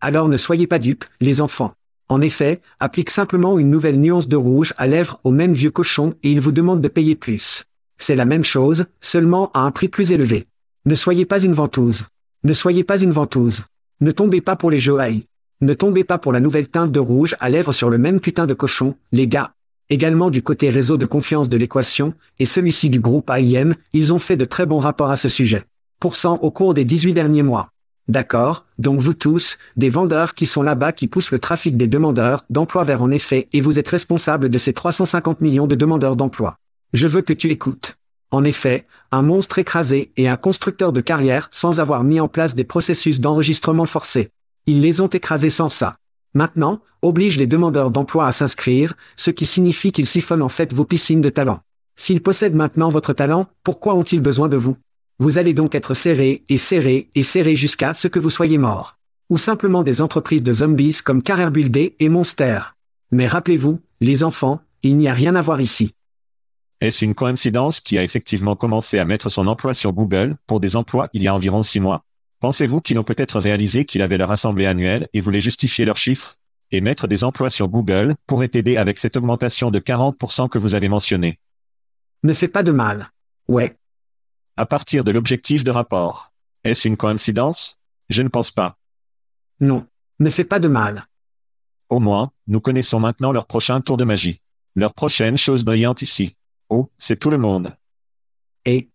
[0.00, 1.74] Alors ne soyez pas dupes, les enfants.
[2.08, 6.14] En effet, applique simplement une nouvelle nuance de rouge à lèvres au même vieux cochon
[6.22, 7.64] et il vous demande de payer plus.
[7.98, 10.46] C'est la même chose, seulement à un prix plus élevé.
[10.84, 12.04] Ne soyez pas une ventouse.
[12.42, 13.62] Ne soyez pas une ventouse.
[14.00, 15.26] Ne tombez pas pour les jeux AI.
[15.60, 18.46] Ne tombez pas pour la nouvelle teinte de rouge à lèvres sur le même putain
[18.46, 19.52] de cochon, les gars.
[19.88, 24.18] Également du côté réseau de confiance de l'équation, et celui-ci du groupe AIM, ils ont
[24.18, 25.62] fait de très bons rapports à ce sujet.
[26.00, 27.70] Pourcent au cours des 18 derniers mois.
[28.08, 32.44] D'accord, donc vous tous, des vendeurs qui sont là-bas qui poussent le trafic des demandeurs
[32.50, 36.56] d'emploi vers en effet et vous êtes responsable de ces 350 millions de demandeurs d'emploi.
[36.92, 37.96] Je veux que tu écoutes.
[38.30, 42.54] En effet, un monstre écrasé et un constructeur de carrière sans avoir mis en place
[42.54, 44.30] des processus d'enregistrement forcés.
[44.66, 45.96] Ils les ont écrasés sans ça.
[46.32, 50.86] Maintenant, oblige les demandeurs d'emploi à s'inscrire, ce qui signifie qu'ils siphonnent en fait vos
[50.86, 51.60] piscines de talent.
[51.96, 54.76] S'ils possèdent maintenant votre talent, pourquoi ont-ils besoin de vous?
[55.18, 58.96] Vous allez donc être serré et serré et serré jusqu'à ce que vous soyez mort.
[59.30, 62.60] Ou simplement des entreprises de zombies comme Carrière Buildé et Monster.
[63.12, 65.92] Mais rappelez-vous, les enfants, il n'y a rien à voir ici.
[66.80, 70.36] Est-ce une coïncidence qui a effectivement commencé à mettre son emploi sur Google?
[70.46, 72.02] Pour des emplois il y a environ six mois
[72.44, 76.36] Pensez-vous qu'ils ont peut-être réalisé qu'il avait leur assemblée annuelle et voulaient justifier leurs chiffres?
[76.72, 80.74] Et mettre des emplois sur Google pourrait aider avec cette augmentation de 40% que vous
[80.74, 81.38] avez mentionnée.
[82.22, 83.10] Ne fais pas de mal.
[83.48, 83.78] Ouais.
[84.58, 86.34] À partir de l'objectif de rapport.
[86.64, 87.80] Est-ce une coïncidence?
[88.10, 88.76] Je ne pense pas.
[89.60, 89.86] Non.
[90.18, 91.06] Ne fais pas de mal.
[91.88, 94.42] Au moins, nous connaissons maintenant leur prochain tour de magie.
[94.76, 96.36] Leur prochaine chose brillante ici.
[96.68, 97.74] Oh, c'est tout le monde.
[98.66, 98.90] Et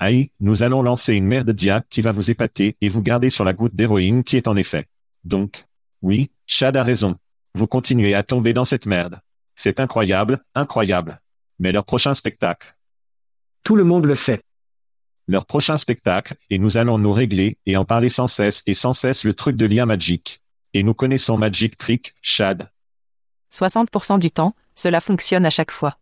[0.00, 3.30] Aïe, nous allons lancer une mer de dia qui va vous épater et vous garder
[3.30, 4.86] sur la goutte d'héroïne qui est en effet.
[5.24, 5.66] Donc,
[6.02, 7.16] oui, Chad a raison.
[7.54, 9.20] Vous continuez à tomber dans cette merde.
[9.56, 11.20] C'est incroyable, incroyable.
[11.58, 12.76] Mais leur prochain spectacle.
[13.64, 14.40] Tout le monde le fait.
[15.26, 18.92] Leur prochain spectacle, et nous allons nous régler et en parler sans cesse et sans
[18.92, 20.42] cesse le truc de l'IA Magic.
[20.74, 22.70] Et nous connaissons Magic Trick, Chad.
[23.52, 25.98] 60% du temps, cela fonctionne à chaque fois.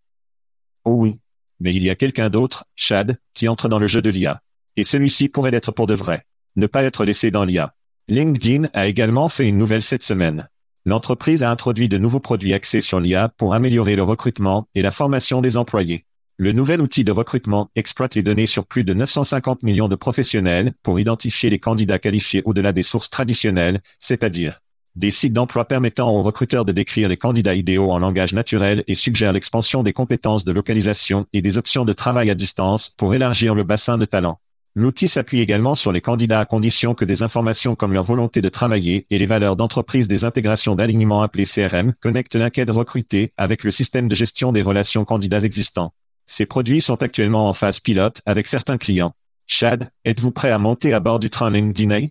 [0.85, 1.19] Oh oui.
[1.61, 4.43] Mais il y a quelqu'un d'autre, Chad, qui entre dans le jeu de l'IA.
[4.77, 6.27] Et celui-ci pourrait être pour de vrai.
[6.57, 7.75] Ne pas être laissé dans l'IA.
[8.09, 10.49] LinkedIn a également fait une nouvelle cette semaine.
[10.85, 14.93] L'entreprise a introduit de nouveaux produits axés sur l'IA pour améliorer le recrutement et la
[14.93, 16.05] formation des employés.
[16.39, 20.75] Le nouvel outil de recrutement exploite les données sur plus de 950 millions de professionnels
[20.83, 24.61] pour identifier les candidats qualifiés au-delà des sources traditionnelles, c'est-à-dire
[24.97, 28.95] des sites d'emploi permettant aux recruteurs de décrire les candidats idéaux en langage naturel et
[28.95, 33.55] suggèrent l'expansion des compétences de localisation et des options de travail à distance pour élargir
[33.55, 34.41] le bassin de talent.
[34.75, 38.49] L'outil s'appuie également sur les candidats à condition que des informations comme leur volonté de
[38.49, 43.71] travailler et les valeurs d'entreprise des intégrations d'alignement appelées CRM connectent l'enquête recrutée avec le
[43.71, 45.93] système de gestion des relations candidats existants.
[46.27, 49.13] Ces produits sont actuellement en phase pilote avec certains clients.
[49.47, 52.09] Chad, êtes-vous prêt à monter à bord du train LinkedIn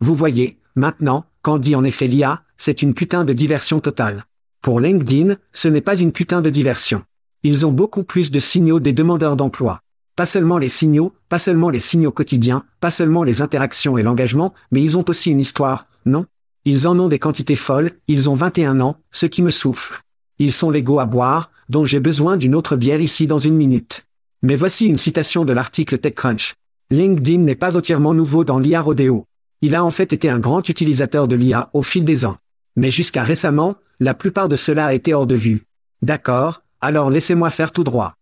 [0.00, 4.26] Vous voyez, maintenant, quand dit en effet l'IA, c'est une putain de diversion totale.
[4.62, 7.04] Pour LinkedIn, ce n'est pas une putain de diversion.
[7.44, 9.80] Ils ont beaucoup plus de signaux des demandeurs d'emploi.
[10.16, 14.54] Pas seulement les signaux, pas seulement les signaux quotidiens, pas seulement les interactions et l'engagement,
[14.72, 16.26] mais ils ont aussi une histoire, non?
[16.64, 20.02] Ils en ont des quantités folles, ils ont 21 ans, ce qui me souffle.
[20.40, 24.04] Ils sont légaux à boire, dont j'ai besoin d'une autre bière ici dans une minute.
[24.42, 26.54] Mais voici une citation de l'article TechCrunch.
[26.90, 29.26] LinkedIn n'est pas entièrement nouveau dans l'IA Rodeo.
[29.62, 32.36] Il a en fait été un grand utilisateur de l'IA au fil des ans.
[32.76, 35.64] Mais jusqu'à récemment, la plupart de cela a été hors de vue.
[36.02, 38.14] D'accord, alors laissez-moi faire tout droit.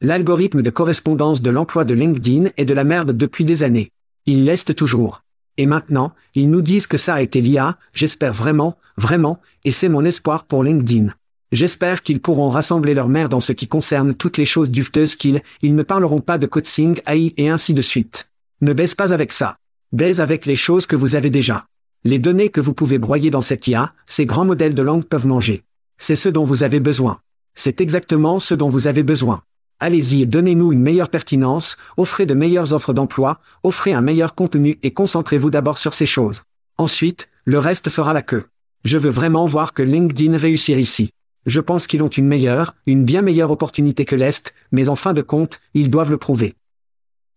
[0.00, 3.90] L'algorithme de correspondance de l'emploi de LinkedIn est de la merde depuis des années.
[4.26, 5.22] Il l'est toujours.
[5.56, 9.88] Et maintenant, ils nous disent que ça a été l'IA, j'espère vraiment, vraiment, et c'est
[9.88, 11.12] mon espoir pour LinkedIn.
[11.50, 15.42] J'espère qu'ils pourront rassembler leur merde en ce qui concerne toutes les choses dufteuses qu'ils,
[15.62, 18.28] ils ne parleront pas de coaching AI et ainsi de suite.
[18.60, 19.56] Ne baisse pas avec ça.
[19.92, 21.64] Baise avec les choses que vous avez déjà.
[22.04, 25.26] Les données que vous pouvez broyer dans cette IA, ces grands modèles de langue peuvent
[25.26, 25.62] manger.
[25.96, 27.20] C'est ce dont vous avez besoin.
[27.54, 29.40] C'est exactement ce dont vous avez besoin.
[29.80, 34.78] Allez-y et donnez-nous une meilleure pertinence, offrez de meilleures offres d'emploi, offrez un meilleur contenu
[34.82, 36.42] et concentrez-vous d'abord sur ces choses.
[36.76, 38.44] Ensuite, le reste fera la queue.
[38.84, 41.08] Je veux vraiment voir que LinkedIn réussir ici.
[41.46, 45.14] Je pense qu'ils ont une meilleure, une bien meilleure opportunité que l'Est, mais en fin
[45.14, 46.56] de compte, ils doivent le prouver.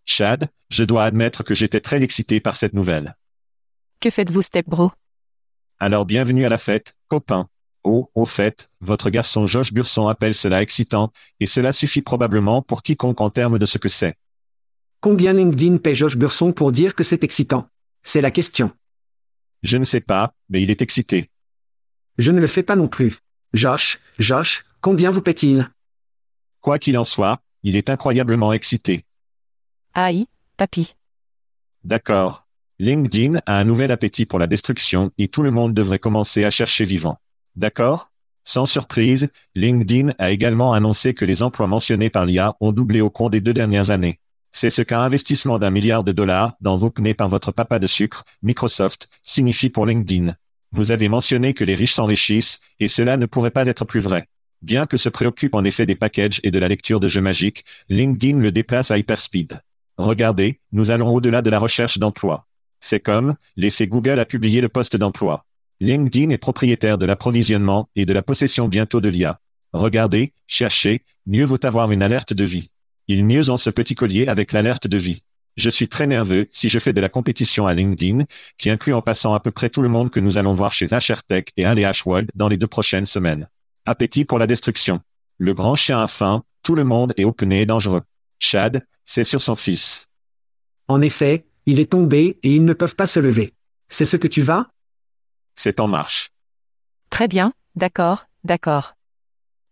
[0.06, 3.16] Chad, je dois admettre que j'étais très excité par cette nouvelle.
[4.00, 4.92] Que faites-vous, Step Bro
[5.80, 7.48] Alors bienvenue à la fête, copain.
[7.84, 12.84] Oh, au fait, votre garçon Josh Burson appelle cela excitant, et cela suffit probablement pour
[12.84, 14.16] quiconque en termes de ce que c'est.
[15.00, 17.68] Combien LinkedIn paie Josh Burson pour dire que c'est excitant?
[18.04, 18.72] C'est la question.
[19.64, 21.30] Je ne sais pas, mais il est excité.
[22.18, 23.18] Je ne le fais pas non plus.
[23.54, 25.70] Josh, Josh, combien vous paie-t-il?
[26.62, 29.06] Quoi qu'il en soit, il est incroyablement excité.
[29.94, 30.28] Aïe,
[30.58, 30.96] papy.
[31.84, 32.46] D'accord.
[32.80, 36.50] LinkedIn a un nouvel appétit pour la destruction et tout le monde devrait commencer à
[36.50, 37.18] chercher vivant.
[37.56, 38.10] D'accord?
[38.44, 43.10] Sans surprise, LinkedIn a également annoncé que les emplois mentionnés par l'IA ont doublé au
[43.10, 44.20] cours des deux dernières années.
[44.52, 48.24] C'est ce qu'un investissement d'un milliard de dollars dans OpenAI par votre papa de sucre,
[48.42, 50.36] Microsoft, signifie pour LinkedIn.
[50.72, 54.28] Vous avez mentionné que les riches s'enrichissent, et cela ne pourrait pas être plus vrai.
[54.62, 57.66] Bien que se préoccupe en effet des packages et de la lecture de jeux magiques,
[57.90, 59.60] LinkedIn le déplace à hyperspeed.
[59.98, 62.48] Regardez, nous allons au-delà de la recherche d'emploi.
[62.80, 65.46] C'est comme, laissez Google à publier le poste d'emploi.
[65.80, 69.40] LinkedIn est propriétaire de l'approvisionnement et de la possession bientôt de l'IA.
[69.74, 72.70] Regardez, cherchez, mieux vaut avoir une alerte de vie.
[73.08, 75.22] Il mieux en ce petit collier avec l'alerte de vie.
[75.58, 78.26] Je suis très nerveux si je fais de la compétition à LinkedIn,
[78.58, 80.88] qui inclut en passant à peu près tout le monde que nous allons voir chez
[80.88, 83.50] HRTech et LH World dans les deux prochaines semaines.
[83.86, 85.02] Appétit pour la destruction.
[85.38, 88.04] Le grand chien a faim, tout le monde est open et dangereux.
[88.40, 90.10] Chad, c'est sur son fils.
[90.88, 93.54] En effet, il est tombé et ils ne peuvent pas se lever.
[93.90, 94.72] C'est ce que tu vas?
[95.56, 96.32] C'est en marche.
[97.10, 98.96] Très bien, d'accord, d'accord.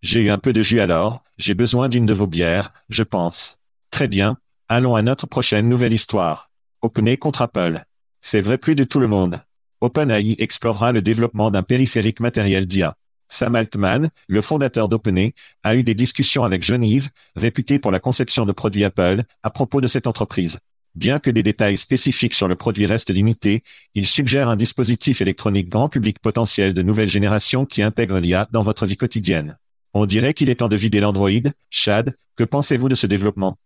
[0.02, 3.58] J'ai eu un peu de jus alors, j'ai besoin d'une de vos bières, je pense.
[3.92, 4.38] Très bien,
[4.68, 6.52] allons à notre prochaine nouvelle histoire.
[6.82, 7.84] OpenAI contre Apple.
[8.22, 9.42] C'est vrai plus de tout le monde.
[9.82, 12.96] OpenAI explorera le développement d'un périphérique matériel d'IA.
[13.30, 18.46] Sam Altman, le fondateur d'OpenAI, a eu des discussions avec Genevieve, réputé pour la conception
[18.46, 20.60] de produits Apple, à propos de cette entreprise.
[20.96, 23.64] Bien que des détails spécifiques sur le produit restent limités,
[23.94, 28.64] il suggère un dispositif électronique grand public potentiel de nouvelle génération qui intègre l'IA dans
[28.64, 29.58] votre vie quotidienne.
[29.94, 31.30] On dirait qu'il est temps de vider l'Android.
[31.70, 33.58] Chad, que pensez-vous de ce développement?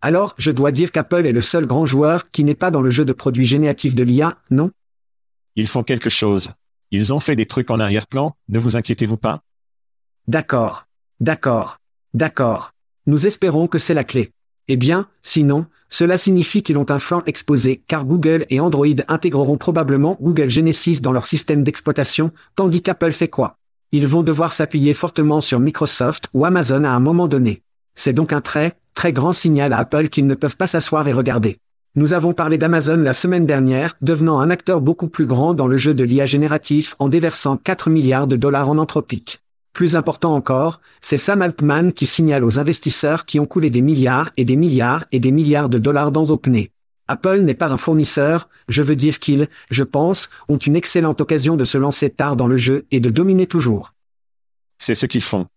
[0.00, 2.90] Alors, je dois dire qu'Apple est le seul grand joueur qui n'est pas dans le
[2.90, 4.70] jeu de produits génératifs de l'IA, non?
[5.56, 6.50] Ils font quelque chose.
[6.90, 9.42] Ils ont fait des trucs en arrière-plan, ne vous inquiétez-vous pas
[10.26, 10.86] D'accord.
[11.20, 11.78] D'accord.
[12.14, 12.72] D'accord.
[13.06, 14.32] Nous espérons que c'est la clé.
[14.68, 19.56] Eh bien, sinon, cela signifie qu'ils ont un flanc exposé car Google et Android intégreront
[19.56, 23.56] probablement Google Genesis dans leur système d'exploitation, tandis qu'Apple fait quoi?
[23.92, 27.62] Ils vont devoir s'appuyer fortement sur Microsoft ou Amazon à un moment donné.
[27.94, 31.12] C'est donc un très, très grand signal à Apple qu'ils ne peuvent pas s'asseoir et
[31.12, 31.58] regarder.
[31.98, 35.76] Nous avons parlé d'Amazon la semaine dernière, devenant un acteur beaucoup plus grand dans le
[35.76, 39.40] jeu de l'IA génératif en déversant 4 milliards de dollars en anthropique.
[39.72, 44.30] Plus important encore, c'est Sam Altman qui signale aux investisseurs qui ont coulé des milliards
[44.36, 46.70] et des milliards et des milliards de dollars dans OpenAI.
[47.08, 51.56] Apple n'est pas un fournisseur, je veux dire qu'ils, je pense, ont une excellente occasion
[51.56, 53.92] de se lancer tard dans le jeu et de dominer toujours.
[54.78, 55.48] C'est ce qu'ils font.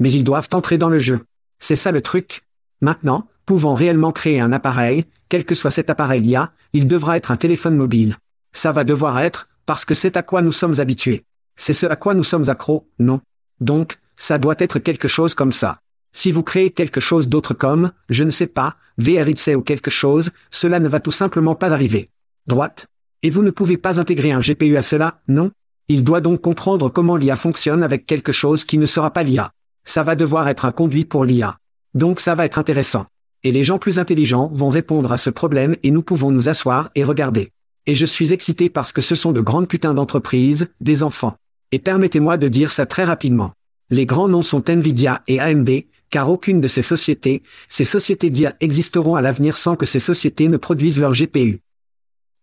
[0.00, 1.20] Mais ils doivent entrer dans le jeu.
[1.60, 2.42] C'est ça le truc.
[2.80, 7.30] Maintenant, pouvant réellement créer un appareil, quel que soit cet appareil IA, il devra être
[7.30, 8.16] un téléphone mobile.
[8.52, 11.24] Ça va devoir être, parce que c'est à quoi nous sommes habitués.
[11.56, 13.20] C'est ce à quoi nous sommes accros, non?
[13.60, 15.78] Donc, ça doit être quelque chose comme ça.
[16.12, 20.30] Si vous créez quelque chose d'autre comme, je ne sais pas, VRIC ou quelque chose,
[20.50, 22.10] cela ne va tout simplement pas arriver.
[22.46, 22.86] Droite.
[23.22, 25.50] Et vous ne pouvez pas intégrer un GPU à cela, non?
[25.88, 29.52] Il doit donc comprendre comment l'IA fonctionne avec quelque chose qui ne sera pas l'IA.
[29.84, 31.56] Ça va devoir être un conduit pour l'IA.
[31.94, 33.06] Donc ça va être intéressant.
[33.44, 36.90] Et les gens plus intelligents vont répondre à ce problème et nous pouvons nous asseoir
[36.94, 37.50] et regarder.
[37.86, 41.34] Et je suis excité parce que ce sont de grandes putains d'entreprises, des enfants.
[41.72, 43.52] Et permettez-moi de dire ça très rapidement.
[43.90, 45.70] Les grands noms sont Nvidia et AMD,
[46.10, 50.48] car aucune de ces sociétés, ces sociétés d'IA existeront à l'avenir sans que ces sociétés
[50.48, 51.60] ne produisent leur GPU.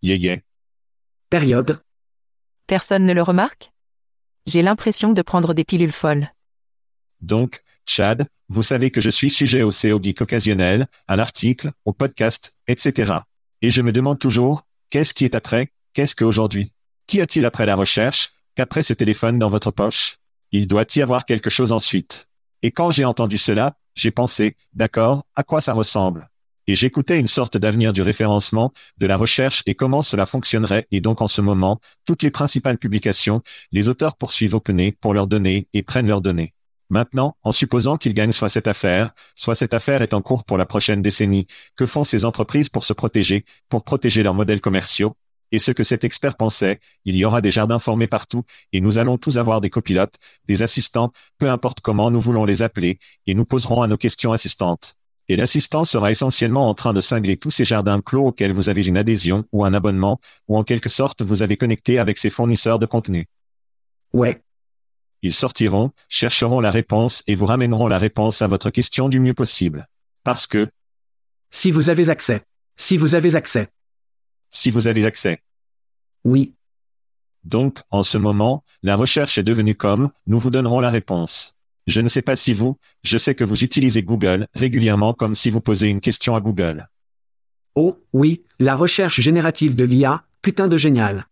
[0.02, 0.38] Yeah, yeah.
[1.30, 1.80] Période.
[2.68, 3.72] Personne ne le remarque?
[4.46, 6.30] J'ai l'impression de prendre des pilules folles.
[7.22, 12.56] Donc, Chad, vous savez que je suis sujet au geek occasionnel, à l'article, au podcast,
[12.68, 13.14] etc.
[13.62, 16.72] Et je me demande toujours, qu'est-ce qui est après, qu'est-ce qu'aujourd'hui?
[17.08, 20.18] Qu'y a-t-il après la recherche, qu'après ce téléphone dans votre poche?
[20.52, 22.28] Il doit y avoir quelque chose ensuite.
[22.64, 26.30] Et quand j'ai entendu cela, j'ai pensé, d'accord, à quoi ça ressemble?
[26.66, 30.88] Et j'écoutais une sorte d'avenir du référencement, de la recherche et comment cela fonctionnerait.
[30.92, 35.28] Et donc en ce moment, toutes les principales publications, les auteurs poursuivent OpenAI pour leurs
[35.28, 36.54] données et prennent leurs données.
[36.90, 40.58] Maintenant, en supposant qu'ils gagnent soit cette affaire, soit cette affaire est en cours pour
[40.58, 45.16] la prochaine décennie, que font ces entreprises pour se protéger, pour protéger leurs modèles commerciaux?
[45.52, 48.98] Et ce que cet expert pensait, il y aura des jardins formés partout, et nous
[48.98, 50.16] allons tous avoir des copilotes,
[50.48, 54.32] des assistants, peu importe comment nous voulons les appeler, et nous poserons à nos questions
[54.32, 54.96] assistantes.
[55.28, 58.86] Et l'assistant sera essentiellement en train de cingler tous ces jardins clos auxquels vous avez
[58.88, 62.80] une adhésion ou un abonnement, ou en quelque sorte vous avez connecté avec ces fournisseurs
[62.80, 63.28] de contenu.
[64.12, 64.42] Ouais.
[65.22, 69.34] Ils sortiront, chercheront la réponse et vous ramèneront la réponse à votre question du mieux
[69.34, 69.88] possible.
[70.24, 70.70] Parce que...
[71.52, 72.44] Si vous avez accès.
[72.78, 73.70] Si vous avez accès.
[74.50, 75.44] Si vous avez accès.
[76.24, 76.54] Oui.
[77.44, 81.56] Donc, en ce moment, la recherche est devenue comme, nous vous donnerons la réponse.
[81.88, 85.50] Je ne sais pas si vous, je sais que vous utilisez Google régulièrement comme si
[85.50, 86.88] vous posez une question à Google.
[87.76, 91.28] Oh, oui, la recherche générative de l'IA, putain de génial.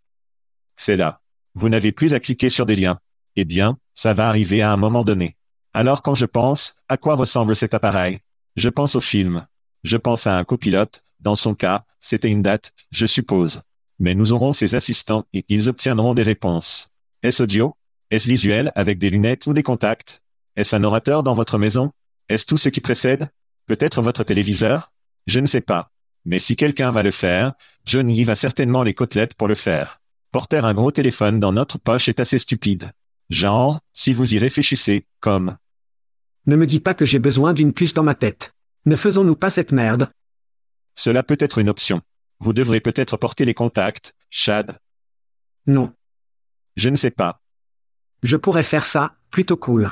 [0.76, 1.22] C'est là.
[1.56, 3.00] Vous n'avez plus à cliquer sur des liens.
[3.38, 5.38] Eh bien, ça va arriver à un moment donné.
[5.74, 8.20] Alors quand je pense, à quoi ressemble cet appareil?
[8.56, 9.46] Je pense au film.
[9.84, 13.62] Je pense à un copilote, dans son cas, c'était une date, je suppose.
[14.00, 16.90] Mais nous aurons ses assistants et ils obtiendront des réponses.
[17.22, 17.76] Est-ce audio?
[18.10, 20.24] Est-ce visuel avec des lunettes ou des contacts?
[20.56, 21.92] Est-ce un orateur dans votre maison?
[22.30, 23.30] Est-ce tout ce qui précède?
[23.68, 24.92] Peut-être votre téléviseur?
[25.28, 25.92] Je ne sais pas.
[26.26, 27.54] Mais si quelqu'un va le faire,
[27.86, 30.02] Johnny va certainement les côtelettes pour le faire.
[30.32, 32.92] Porter un gros téléphone dans notre poche est assez stupide.
[33.30, 35.58] Genre, si vous y réfléchissez, comme
[36.46, 38.54] Ne me dis pas que j'ai besoin d'une puce dans ma tête.
[38.86, 40.10] Ne faisons-nous pas cette merde?
[40.96, 42.02] Cela peut être une option.
[42.40, 44.80] Vous devrez peut-être porter les contacts, Chad.
[45.66, 45.94] Non.
[46.76, 47.42] Je ne sais pas.
[48.24, 49.92] Je pourrais faire ça, plutôt cool.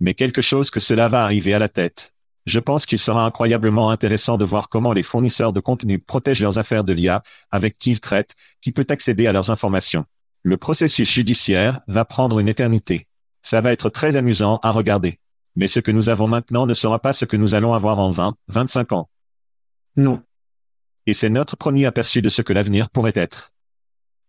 [0.00, 2.14] Mais quelque chose que cela va arriver à la tête.
[2.46, 6.56] Je pense qu'il sera incroyablement intéressant de voir comment les fournisseurs de contenu protègent leurs
[6.56, 10.06] affaires de l'IA, avec qui ils traitent, qui peut accéder à leurs informations.
[10.48, 13.06] Le processus judiciaire va prendre une éternité.
[13.42, 15.18] Ça va être très amusant à regarder.
[15.56, 18.10] Mais ce que nous avons maintenant ne sera pas ce que nous allons avoir en
[18.10, 19.10] 20, 25 ans.
[19.96, 20.22] Non.
[21.04, 23.52] Et c'est notre premier aperçu de ce que l'avenir pourrait être.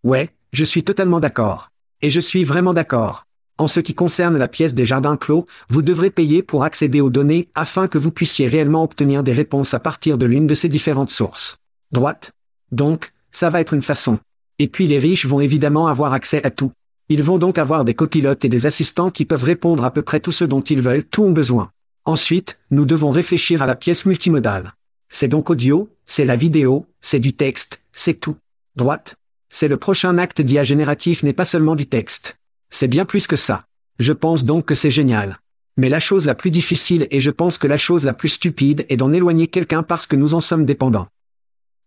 [0.04, 1.70] Ouais, je suis totalement d'accord.
[2.02, 3.26] Et je suis vraiment d'accord.
[3.58, 7.10] En ce qui concerne la pièce des jardins clos, vous devrez payer pour accéder aux
[7.10, 10.68] données afin que vous puissiez réellement obtenir des réponses à partir de l'une de ces
[10.68, 11.60] différentes sources.
[11.94, 12.34] Droite.
[12.74, 14.20] Donc, ça va être une façon.
[14.60, 16.72] Et puis les riches vont évidemment avoir accès à tout.
[17.08, 20.20] Ils vont donc avoir des copilotes et des assistants qui peuvent répondre à peu près
[20.20, 21.72] tout ce dont ils veulent, tout ont besoin.
[22.06, 24.74] Ensuite, nous devons réfléchir à la pièce multimodale.
[25.10, 28.36] C'est donc audio, c'est la vidéo, c'est du texte, c'est tout.
[28.76, 29.16] Droite.
[29.50, 32.38] C'est le prochain acte d'IA génératif n'est pas seulement du texte.
[32.70, 33.66] C'est bien plus que ça.
[33.98, 35.40] Je pense donc que c'est génial.
[35.78, 38.86] Mais la chose la plus difficile et je pense que la chose la plus stupide
[38.90, 41.08] est d'en éloigner quelqu'un parce que nous en sommes dépendants.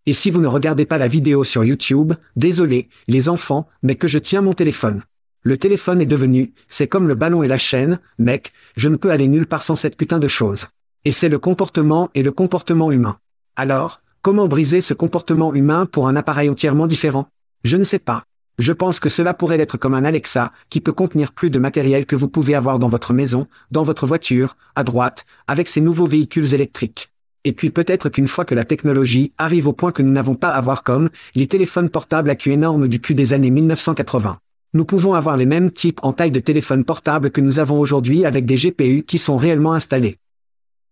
[0.04, 4.08] Et si vous ne regardez pas la vidéo sur YouTube, désolé, les enfants, mais que
[4.08, 5.02] je tiens mon téléphone.
[5.44, 9.10] Le téléphone est devenu, c'est comme le ballon et la chaîne, mec, je ne peux
[9.10, 10.66] aller nulle part sans cette putain de chose.
[11.04, 13.18] Et c'est le comportement et le comportement humain.
[13.54, 17.28] Alors, comment briser ce comportement humain pour un appareil entièrement différent?
[17.62, 18.24] Je ne sais pas.
[18.58, 22.06] Je pense que cela pourrait être comme un Alexa, qui peut contenir plus de matériel
[22.06, 26.06] que vous pouvez avoir dans votre maison, dans votre voiture, à droite, avec ces nouveaux
[26.06, 27.11] véhicules électriques.
[27.44, 30.50] Et puis peut-être qu'une fois que la technologie arrive au point que nous n'avons pas
[30.50, 34.38] à voir comme les téléphones portables à queue énorme du cul des années 1980.
[34.74, 38.24] Nous pouvons avoir les mêmes types en taille de téléphone portable que nous avons aujourd'hui
[38.24, 40.16] avec des GPU qui sont réellement installés.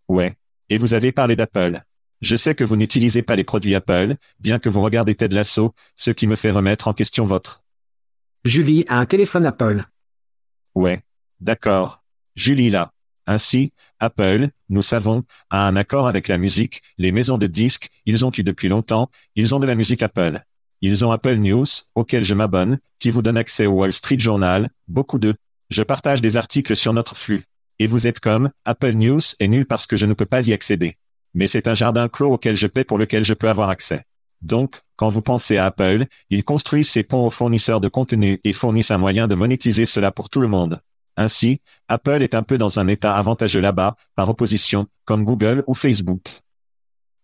[0.08, 0.34] Ouais.
[0.68, 1.80] Et vous avez parlé d'Apple.
[2.20, 5.72] Je sais que vous n'utilisez pas les produits Apple, bien que vous regardez Ted Lasso,
[5.96, 7.62] ce qui me fait remettre en question votre.
[8.44, 9.84] Julie a un téléphone Apple.
[10.74, 11.00] Ouais.
[11.40, 12.02] D'accord.
[12.36, 12.92] Julie là.
[13.30, 18.24] Ainsi, Apple, nous savons, a un accord avec la musique, les maisons de disques, ils
[18.24, 20.40] ont eu depuis longtemps, ils ont de la musique Apple.
[20.80, 24.68] Ils ont Apple News, auquel je m'abonne, qui vous donne accès au Wall Street Journal,
[24.88, 25.36] beaucoup de.
[25.70, 27.44] Je partage des articles sur notre flux.
[27.78, 30.52] Et vous êtes comme, Apple News est nul parce que je ne peux pas y
[30.52, 30.96] accéder.
[31.32, 34.02] Mais c'est un jardin clos auquel je paie pour lequel je peux avoir accès.
[34.42, 38.52] Donc, quand vous pensez à Apple, ils construisent ces ponts aux fournisseurs de contenu et
[38.52, 40.80] fournissent un moyen de monétiser cela pour tout le monde.
[41.20, 45.74] Ainsi, Apple est un peu dans un état avantageux là-bas, par opposition, comme Google ou
[45.74, 46.22] Facebook.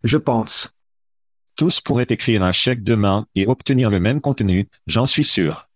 [0.04, 0.68] Je pense.
[1.56, 5.70] Tous pourraient écrire un chèque demain et obtenir le même contenu, j'en suis sûr.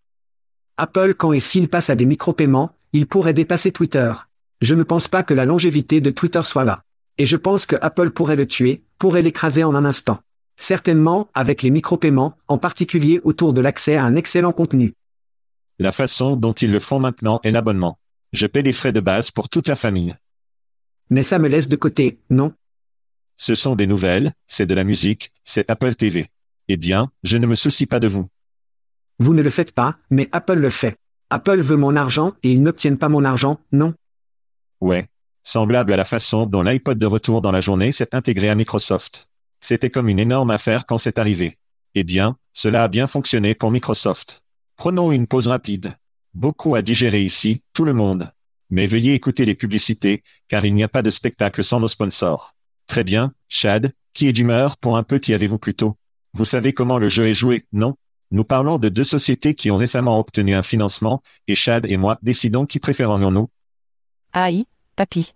[0.76, 4.12] Apple quand et s'il passe à des micro-paiements, il pourrait dépasser Twitter.
[4.60, 6.82] Je ne pense pas que la longévité de Twitter soit là.
[7.16, 10.18] Et je pense que Apple pourrait le tuer, pourrait l'écraser en un instant.
[10.58, 14.92] Certainement, avec les micro-paiements, en particulier autour de l'accès à un excellent contenu.
[15.78, 17.96] La façon dont ils le font maintenant est l'abonnement.
[18.32, 20.16] Je paie des frais de base pour toute la famille.
[21.10, 22.52] Mais ça me laisse de côté, non?
[23.36, 26.28] Ce sont des nouvelles, c'est de la musique, c'est Apple TV.
[26.68, 28.28] Eh bien, je ne me soucie pas de vous.
[29.18, 30.96] Vous ne le faites pas, mais Apple le fait.
[31.30, 33.94] Apple veut mon argent et ils n'obtiennent pas mon argent, non?
[34.80, 35.08] Ouais.
[35.42, 39.28] Semblable à la façon dont l'iPod de retour dans la journée s'est intégré à Microsoft.
[39.60, 41.58] C'était comme une énorme affaire quand c'est arrivé.
[41.94, 44.42] Eh bien, cela a bien fonctionné pour Microsoft.
[44.76, 45.94] Prenons une pause rapide.
[46.34, 48.32] Beaucoup à digérer ici, tout le monde.
[48.70, 52.54] Mais veuillez écouter les publicités, car il n'y a pas de spectacle sans nos sponsors.
[52.86, 55.96] Très bien, Chad, qui est d'humeur pour un peu qui avez-vous plutôt?
[56.32, 57.96] Vous savez comment le jeu est joué, non?
[58.30, 62.18] Nous parlons de deux sociétés qui ont récemment obtenu un financement, et Chad et moi
[62.22, 63.48] décidons qui préférerions-nous
[64.32, 65.34] Aïe, papy.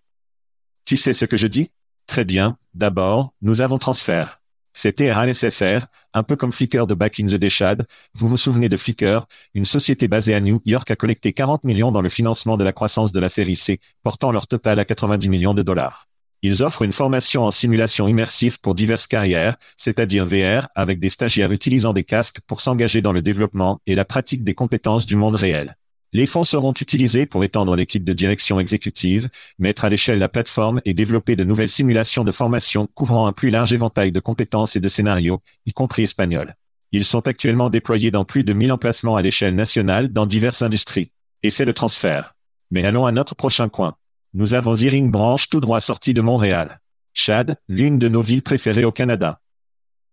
[0.84, 1.70] Tu sais ce que je dis?
[2.06, 2.56] Très bien.
[2.74, 4.40] D'abord, nous avons transfert.
[4.76, 7.86] C'était RASFR, un peu comme Flickr de Back in the Day Chad.
[8.12, 11.92] Vous vous souvenez de Flickr Une société basée à New York a collecté 40 millions
[11.92, 15.28] dans le financement de la croissance de la série C, portant leur total à 90
[15.28, 16.08] millions de dollars.
[16.42, 21.52] Ils offrent une formation en simulation immersive pour diverses carrières, c'est-à-dire VR, avec des stagiaires
[21.52, 25.36] utilisant des casques pour s'engager dans le développement et la pratique des compétences du monde
[25.36, 25.76] réel.
[26.16, 30.80] Les fonds seront utilisés pour étendre l'équipe de direction exécutive, mettre à l'échelle la plateforme
[30.84, 34.80] et développer de nouvelles simulations de formation couvrant un plus large éventail de compétences et
[34.80, 36.54] de scénarios, y compris espagnol.
[36.92, 41.10] Ils sont actuellement déployés dans plus de 1000 emplacements à l'échelle nationale dans diverses industries.
[41.42, 42.36] Et c'est le transfert.
[42.70, 43.96] Mais allons à notre prochain coin.
[44.34, 46.80] Nous avons Iring Branch tout droit sorti de Montréal.
[47.12, 49.40] Chad, l'une de nos villes préférées au Canada.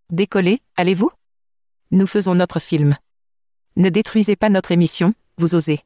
[0.10, 1.12] Décollez, allez-vous?
[1.91, 2.97] Nous faisons notre film.
[3.76, 5.82] Ne détruisez pas notre émission, vous osez.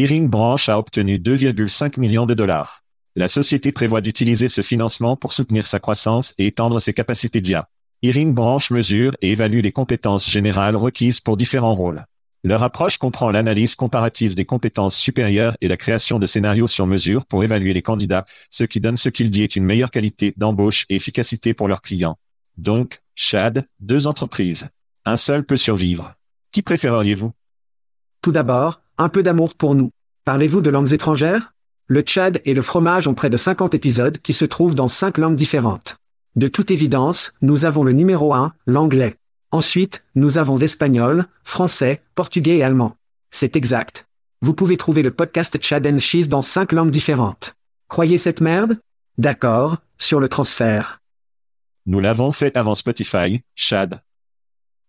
[0.00, 2.84] Earing Branch a obtenu 2,5 millions de dollars.
[3.16, 7.68] La société prévoit d'utiliser ce financement pour soutenir sa croissance et étendre ses capacités d'IA.
[8.04, 12.04] Earing Branch mesure et évalue les compétences générales requises pour différents rôles.
[12.44, 17.26] Leur approche comprend l'analyse comparative des compétences supérieures et la création de scénarios sur mesure
[17.26, 20.86] pour évaluer les candidats, ce qui donne ce qu'il dit est une meilleure qualité d'embauche
[20.88, 22.20] et efficacité pour leurs clients.
[22.56, 24.68] Donc, Chad, deux entreprises.
[25.04, 26.14] Un seul peut survivre.
[26.52, 27.32] Qui préféreriez-vous?
[28.22, 29.90] Tout d'abord, un peu d'amour pour nous.
[30.24, 31.54] Parlez-vous de langues étrangères?
[31.86, 35.16] Le Tchad et le fromage ont près de 50 épisodes qui se trouvent dans cinq
[35.16, 35.96] langues différentes.
[36.36, 39.16] De toute évidence, nous avons le numéro 1, l'anglais.
[39.50, 42.96] Ensuite, nous avons l'espagnol, français, portugais et allemand.
[43.30, 44.06] C'est exact.
[44.42, 47.54] Vous pouvez trouver le podcast Chad and Cheese dans cinq langues différentes.
[47.88, 48.78] Croyez cette merde?
[49.16, 51.00] D'accord, sur le transfert.
[51.86, 54.02] Nous l'avons fait avant Spotify, Chad.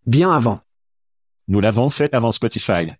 [0.05, 0.59] Bien avant.
[1.47, 2.91] Nous l'avons fait avant Spotify.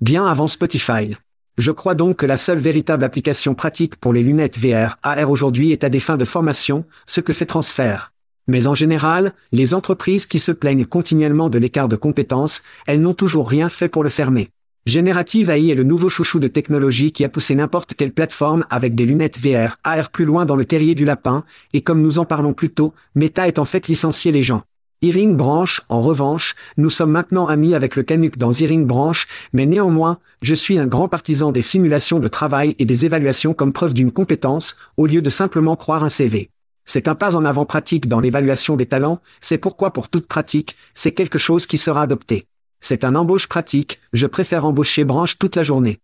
[0.00, 1.14] Bien avant Spotify.
[1.58, 5.72] Je crois donc que la seule véritable application pratique pour les lunettes VR AR aujourd'hui
[5.72, 8.10] est à des fins de formation, ce que fait Transfert.
[8.48, 13.12] Mais en général, les entreprises qui se plaignent continuellement de l'écart de compétences, elles n'ont
[13.12, 14.48] toujours rien fait pour le fermer.
[14.86, 18.94] Générative AI est le nouveau chouchou de technologie qui a poussé n'importe quelle plateforme avec
[18.94, 21.44] des lunettes VR AR plus loin dans le terrier du lapin,
[21.74, 24.62] et comme nous en parlons plus tôt, Meta est en fait licencié les gens.
[25.02, 29.64] Earing Branch, en revanche, nous sommes maintenant amis avec le Canuck dans Earing Branch, mais
[29.64, 33.94] néanmoins, je suis un grand partisan des simulations de travail et des évaluations comme preuve
[33.94, 36.50] d'une compétence, au lieu de simplement croire un CV.
[36.84, 40.76] C'est un pas en avant pratique dans l'évaluation des talents, c'est pourquoi pour toute pratique,
[40.92, 42.46] c'est quelque chose qui sera adopté.
[42.82, 45.98] C'est un embauche pratique, je préfère embaucher branche toute la journée.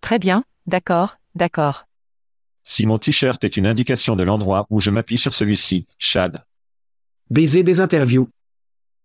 [0.00, 1.86] Très bien, d'accord, d'accord.
[2.64, 6.42] Si mon t-shirt est une indication de l'endroit où je m'appuie sur celui-ci, Chad.
[7.30, 8.30] Baiser des interviews.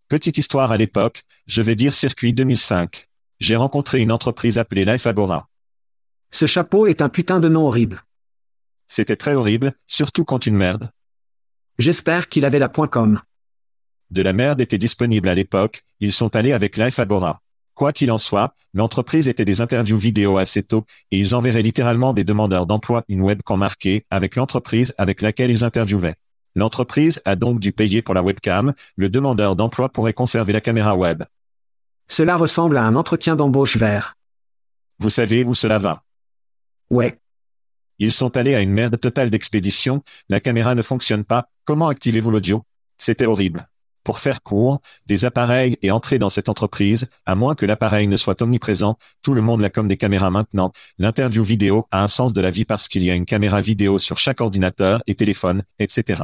[0.07, 3.09] Petite histoire à l'époque, je vais dire circuit 2005.
[3.41, 5.49] J'ai rencontré une entreprise appelée Life Agora.
[6.31, 8.01] Ce chapeau est un putain de nom horrible.
[8.87, 10.89] C'était très horrible, surtout quand une merde.
[11.79, 13.19] J'espère qu'il avait la .com.
[14.09, 17.41] De la merde était disponible à l'époque, ils sont allés avec Life Agora.
[17.73, 22.13] Quoi qu'il en soit, l'entreprise était des interviews vidéo assez tôt, et ils enverraient littéralement
[22.13, 26.15] des demandeurs d'emploi une webcam marquée avec l'entreprise avec laquelle ils interviewaient.
[26.55, 30.95] L'entreprise a donc dû payer pour la webcam, le demandeur d'emploi pourrait conserver la caméra
[30.95, 31.23] web.
[32.07, 34.15] Cela ressemble à un entretien d'embauche vert.
[34.99, 36.03] Vous savez où cela va.
[36.89, 37.19] Ouais.
[37.99, 42.31] Ils sont allés à une merde totale d'expédition, la caméra ne fonctionne pas, comment activez-vous
[42.31, 42.63] l'audio?
[42.97, 43.67] C'était horrible.
[44.03, 48.17] Pour faire court, des appareils et entrer dans cette entreprise, à moins que l'appareil ne
[48.17, 50.73] soit omniprésent, tout le monde l'a comme des caméras maintenant.
[50.97, 53.99] L'interview vidéo a un sens de la vie parce qu'il y a une caméra vidéo
[53.99, 56.23] sur chaque ordinateur et téléphone, etc.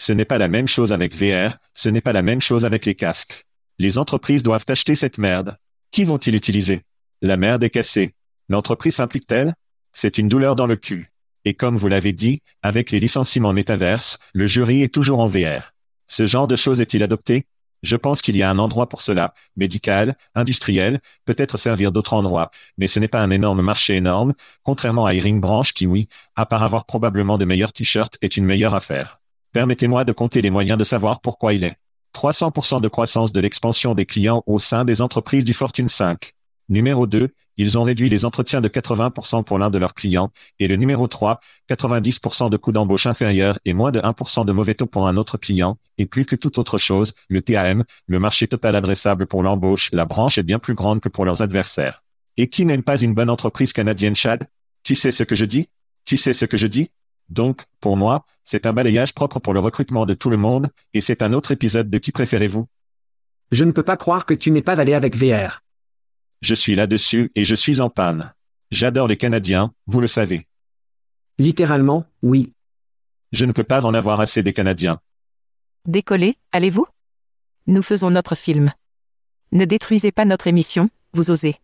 [0.00, 2.86] Ce n'est pas la même chose avec VR, ce n'est pas la même chose avec
[2.86, 3.44] les casques.
[3.78, 5.58] Les entreprises doivent acheter cette merde.
[5.90, 6.84] Qui vont-ils utiliser?
[7.20, 8.14] La merde est cassée.
[8.48, 9.52] L'entreprise s'implique-t-elle?
[9.92, 11.12] C'est une douleur dans le cul.
[11.44, 15.74] Et comme vous l'avez dit, avec les licenciements métaverses, le jury est toujours en VR.
[16.06, 17.44] Ce genre de choses est-il adopté?
[17.82, 22.50] Je pense qu'il y a un endroit pour cela, médical, industriel, peut-être servir d'autres endroits,
[22.78, 24.32] mais ce n'est pas un énorme marché énorme,
[24.62, 28.46] contrairement à Earing Branch qui oui, à part avoir probablement de meilleurs t-shirts, est une
[28.46, 29.19] meilleure affaire.
[29.52, 31.76] Permettez-moi de compter les moyens de savoir pourquoi il est.
[32.14, 36.34] 300% de croissance de l'expansion des clients au sein des entreprises du Fortune 5.
[36.68, 40.30] Numéro 2, ils ont réduit les entretiens de 80% pour l'un de leurs clients.
[40.60, 44.74] Et le numéro 3, 90% de coûts d'embauche inférieurs et moins de 1% de mauvais
[44.74, 45.78] taux pour un autre client.
[45.98, 50.04] Et plus que toute autre chose, le TAM, le marché total adressable pour l'embauche, la
[50.04, 52.04] branche est bien plus grande que pour leurs adversaires.
[52.36, 54.46] Et qui n'aime pas une bonne entreprise canadienne Chad?
[54.84, 55.68] Tu sais ce que je dis?
[56.04, 56.90] Tu sais ce que je dis?
[57.30, 61.00] Donc, pour moi, c'est un balayage propre pour le recrutement de tout le monde, et
[61.00, 62.66] c'est un autre épisode de Qui préférez-vous?
[63.52, 65.62] Je ne peux pas croire que tu n'es pas allé avec VR.
[66.40, 68.32] Je suis là-dessus et je suis en panne.
[68.70, 70.46] J'adore les Canadiens, vous le savez.
[71.38, 72.52] Littéralement, oui.
[73.32, 75.00] Je ne peux pas en avoir assez des Canadiens.
[75.86, 76.86] Décollez, allez-vous?
[77.66, 78.72] Nous faisons notre film.
[79.52, 81.56] Ne détruisez pas notre émission, vous osez.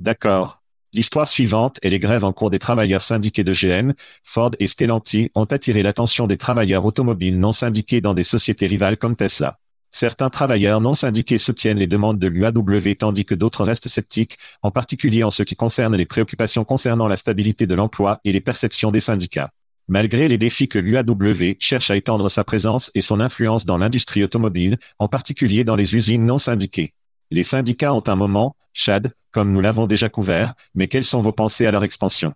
[0.00, 0.61] D'accord.
[0.94, 5.30] L'histoire suivante et les grèves en cours des travailleurs syndiqués de GM, Ford et Stellantis
[5.34, 9.58] ont attiré l'attention des travailleurs automobiles non syndiqués dans des sociétés rivales comme Tesla.
[9.90, 14.70] Certains travailleurs non syndiqués soutiennent les demandes de l'UAW tandis que d'autres restent sceptiques, en
[14.70, 18.90] particulier en ce qui concerne les préoccupations concernant la stabilité de l'emploi et les perceptions
[18.90, 19.50] des syndicats.
[19.88, 24.24] Malgré les défis que l'UAW cherche à étendre sa présence et son influence dans l'industrie
[24.24, 26.92] automobile, en particulier dans les usines non syndiquées.
[27.32, 31.32] Les syndicats ont un moment, Chad, comme nous l'avons déjà couvert, mais quelles sont vos
[31.32, 32.34] pensées à leur expansion?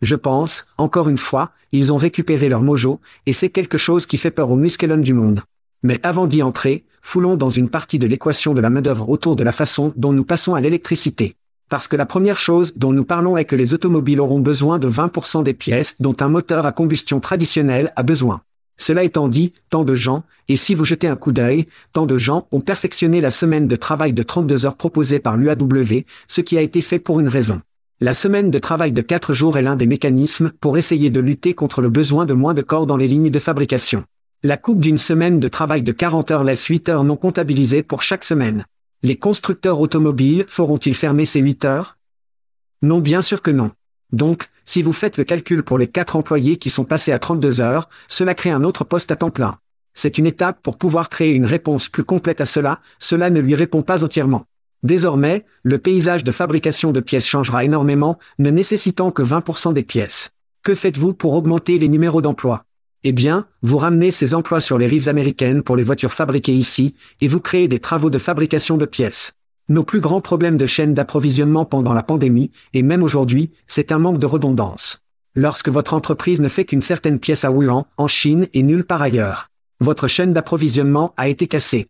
[0.00, 4.16] Je pense, encore une fois, ils ont récupéré leur mojo, et c'est quelque chose qui
[4.16, 5.42] fait peur aux muskelons du monde.
[5.82, 9.42] Mais avant d'y entrer, foulons dans une partie de l'équation de la main-d'œuvre autour de
[9.42, 11.34] la façon dont nous passons à l'électricité.
[11.68, 14.88] Parce que la première chose dont nous parlons est que les automobiles auront besoin de
[14.88, 18.40] 20% des pièces dont un moteur à combustion traditionnel a besoin.
[18.78, 22.18] Cela étant dit, tant de gens, et si vous jetez un coup d'œil, tant de
[22.18, 26.58] gens ont perfectionné la semaine de travail de 32 heures proposée par l'UAW, ce qui
[26.58, 27.62] a été fait pour une raison.
[28.00, 31.54] La semaine de travail de 4 jours est l'un des mécanismes pour essayer de lutter
[31.54, 34.04] contre le besoin de moins de corps dans les lignes de fabrication.
[34.42, 38.02] La coupe d'une semaine de travail de 40 heures laisse 8 heures non comptabilisées pour
[38.02, 38.66] chaque semaine.
[39.02, 41.96] Les constructeurs automobiles feront-ils fermer ces 8 heures?
[42.82, 43.70] Non bien sûr que non.
[44.12, 47.60] Donc, si vous faites le calcul pour les 4 employés qui sont passés à 32
[47.60, 49.58] heures, cela crée un autre poste à temps plein.
[49.94, 53.54] C'est une étape pour pouvoir créer une réponse plus complète à cela, cela ne lui
[53.54, 54.44] répond pas entièrement.
[54.82, 60.30] Désormais, le paysage de fabrication de pièces changera énormément, ne nécessitant que 20% des pièces.
[60.62, 62.64] Que faites-vous pour augmenter les numéros d'emploi
[63.04, 66.94] Eh bien, vous ramenez ces emplois sur les rives américaines pour les voitures fabriquées ici,
[67.20, 69.35] et vous créez des travaux de fabrication de pièces.
[69.68, 73.98] Nos plus grands problèmes de chaîne d'approvisionnement pendant la pandémie, et même aujourd'hui, c'est un
[73.98, 74.98] manque de redondance.
[75.34, 79.02] Lorsque votre entreprise ne fait qu'une certaine pièce à Wuhan, en Chine et nulle part
[79.02, 79.48] ailleurs,
[79.80, 81.88] votre chaîne d'approvisionnement a été cassée.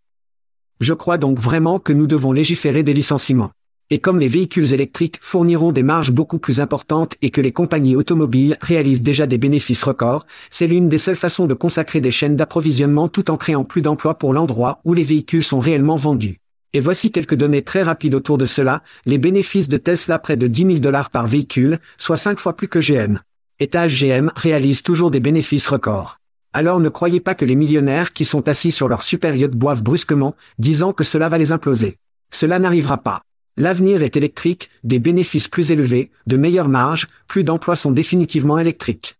[0.79, 3.51] Je crois donc vraiment que nous devons légiférer des licenciements.
[3.91, 7.95] Et comme les véhicules électriques fourniront des marges beaucoup plus importantes et que les compagnies
[7.95, 12.35] automobiles réalisent déjà des bénéfices records, c'est l'une des seules façons de consacrer des chaînes
[12.35, 16.39] d'approvisionnement tout en créant plus d'emplois pour l'endroit où les véhicules sont réellement vendus.
[16.73, 20.47] Et voici quelques données très rapides autour de cela, les bénéfices de Tesla près de
[20.47, 23.19] 10 000 dollars par véhicule, soit 5 fois plus que GM.
[23.59, 26.19] Étage GM réalise toujours des bénéfices records.
[26.53, 30.35] Alors ne croyez pas que les millionnaires qui sont assis sur leur super boivent brusquement,
[30.59, 31.97] disant que cela va les imploser.
[32.31, 33.21] Cela n'arrivera pas.
[33.55, 39.17] L'avenir est électrique, des bénéfices plus élevés, de meilleures marges, plus d'emplois sont définitivement électriques.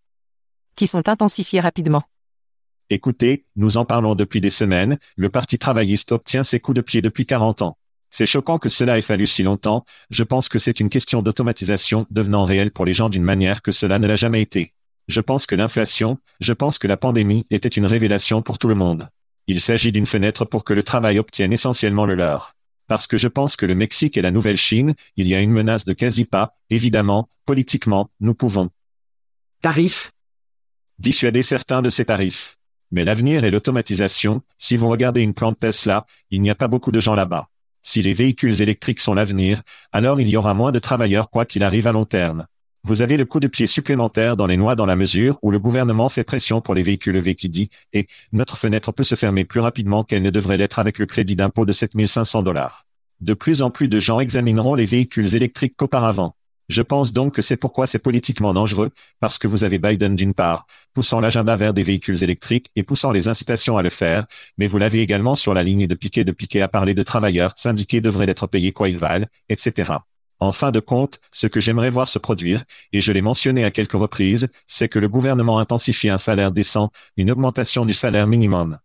[0.75, 2.03] Qui sont intensifiés rapidement.
[2.89, 7.01] Écoutez, nous en parlons depuis des semaines, le Parti travailliste obtient ses coups de pied
[7.01, 7.77] depuis 40 ans.
[8.09, 12.05] C'est choquant que cela ait fallu si longtemps, je pense que c'est une question d'automatisation
[12.11, 14.73] devenant réelle pour les gens d'une manière que cela ne l'a jamais été.
[15.09, 18.75] Je pense que l'inflation, je pense que la pandémie était une révélation pour tout le
[18.75, 19.09] monde.
[19.47, 22.55] Il s'agit d'une fenêtre pour que le travail obtienne essentiellement le leur.
[22.87, 25.83] Parce que je pense que le Mexique et la Nouvelle-Chine, il y a une menace
[25.83, 28.69] de quasi pas, évidemment, politiquement, nous pouvons.
[29.61, 30.13] Tarifs
[30.99, 32.56] Dissuader certains de ces tarifs.
[32.91, 36.91] Mais l'avenir est l'automatisation, si vous regardez une plante Tesla, il n'y a pas beaucoup
[36.91, 37.49] de gens là-bas.
[37.81, 39.61] Si les véhicules électriques sont l'avenir,
[39.91, 42.47] alors il y aura moins de travailleurs quoi qu'il arrive à long terme.
[42.83, 45.59] Vous avez le coup de pied supplémentaire dans les noix dans la mesure où le
[45.59, 50.05] gouvernement fait pression pour les véhicules VQD, et notre fenêtre peut se fermer plus rapidement
[50.05, 52.85] qu'elle ne devrait l'être avec le crédit d'impôt de 7500 dollars.
[53.19, 56.36] De plus en plus de gens examineront les véhicules électriques qu'auparavant.
[56.69, 58.89] Je pense donc que c'est pourquoi c'est politiquement dangereux,
[59.19, 63.11] parce que vous avez Biden d'une part, poussant l'agenda vers des véhicules électriques et poussant
[63.11, 64.25] les incitations à le faire,
[64.57, 67.53] mais vous l'avez également sur la ligne de piquet de piquet à parler de travailleurs
[67.55, 69.93] syndiqués devraient être payés quoi ils valent, etc.
[70.39, 72.63] En fin de compte, ce que j'aimerais voir se produire,
[72.93, 76.91] et je l'ai mentionné à quelques reprises, c'est que le gouvernement intensifie un salaire décent,
[77.15, 78.77] une augmentation du salaire minimum.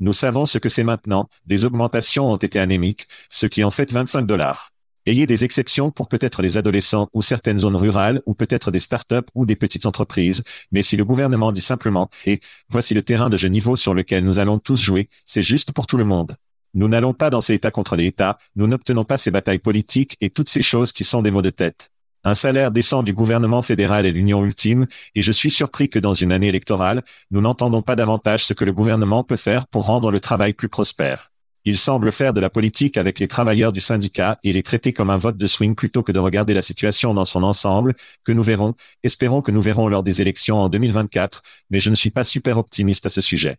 [0.00, 3.92] Nous savons ce que c'est maintenant, des augmentations ont été anémiques, ce qui en fait
[3.92, 4.72] 25 dollars.
[5.08, 9.28] Ayez des exceptions pour peut-être les adolescents ou certaines zones rurales ou peut-être des startups
[9.36, 10.42] ou des petites entreprises,
[10.72, 14.24] mais si le gouvernement dit simplement, et voici le terrain de jeu niveau sur lequel
[14.24, 16.34] nous allons tous jouer, c'est juste pour tout le monde.
[16.74, 20.16] Nous n'allons pas dans ces États contre les États, nous n'obtenons pas ces batailles politiques
[20.20, 21.90] et toutes ces choses qui sont des mots de tête.
[22.24, 26.14] Un salaire décent du gouvernement fédéral est l'union ultime, et je suis surpris que dans
[26.14, 30.10] une année électorale, nous n'entendons pas davantage ce que le gouvernement peut faire pour rendre
[30.10, 31.30] le travail plus prospère.
[31.68, 35.10] Il semble faire de la politique avec les travailleurs du syndicat et les traiter comme
[35.10, 38.44] un vote de swing plutôt que de regarder la situation dans son ensemble, que nous
[38.44, 42.22] verrons, espérons que nous verrons lors des élections en 2024, mais je ne suis pas
[42.22, 43.56] super optimiste à ce sujet.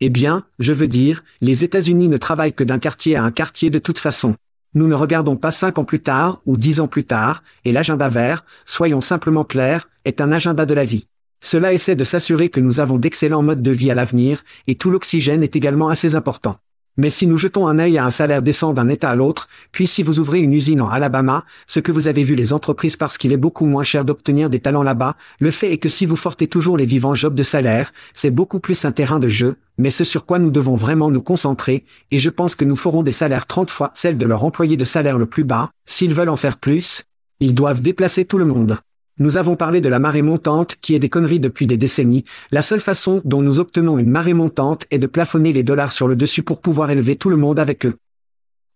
[0.00, 3.68] Eh bien, je veux dire, les États-Unis ne travaillent que d'un quartier à un quartier
[3.68, 4.34] de toute façon.
[4.72, 8.08] Nous ne regardons pas cinq ans plus tard ou dix ans plus tard, et l'agenda
[8.08, 11.06] vert, soyons simplement clairs, est un agenda de la vie.
[11.42, 14.90] Cela essaie de s'assurer que nous avons d'excellents modes de vie à l'avenir, et tout
[14.90, 16.56] l'oxygène est également assez important.
[16.96, 19.86] Mais si nous jetons un œil à un salaire décent d'un État à l'autre, puis
[19.86, 23.16] si vous ouvrez une usine en Alabama, ce que vous avez vu les entreprises parce
[23.16, 26.16] qu'il est beaucoup moins cher d'obtenir des talents là-bas, le fait est que si vous
[26.16, 29.90] fortez toujours les vivants jobs de salaire, c'est beaucoup plus un terrain de jeu, mais
[29.90, 33.12] ce sur quoi nous devons vraiment nous concentrer, et je pense que nous ferons des
[33.12, 36.36] salaires 30 fois celles de leurs employés de salaire le plus bas, s'ils veulent en
[36.36, 37.04] faire plus,
[37.38, 38.78] ils doivent déplacer tout le monde.
[39.20, 42.24] Nous avons parlé de la marée montante qui est des conneries depuis des décennies.
[42.52, 46.08] La seule façon dont nous obtenons une marée montante est de plafonner les dollars sur
[46.08, 47.98] le dessus pour pouvoir élever tout le monde avec eux.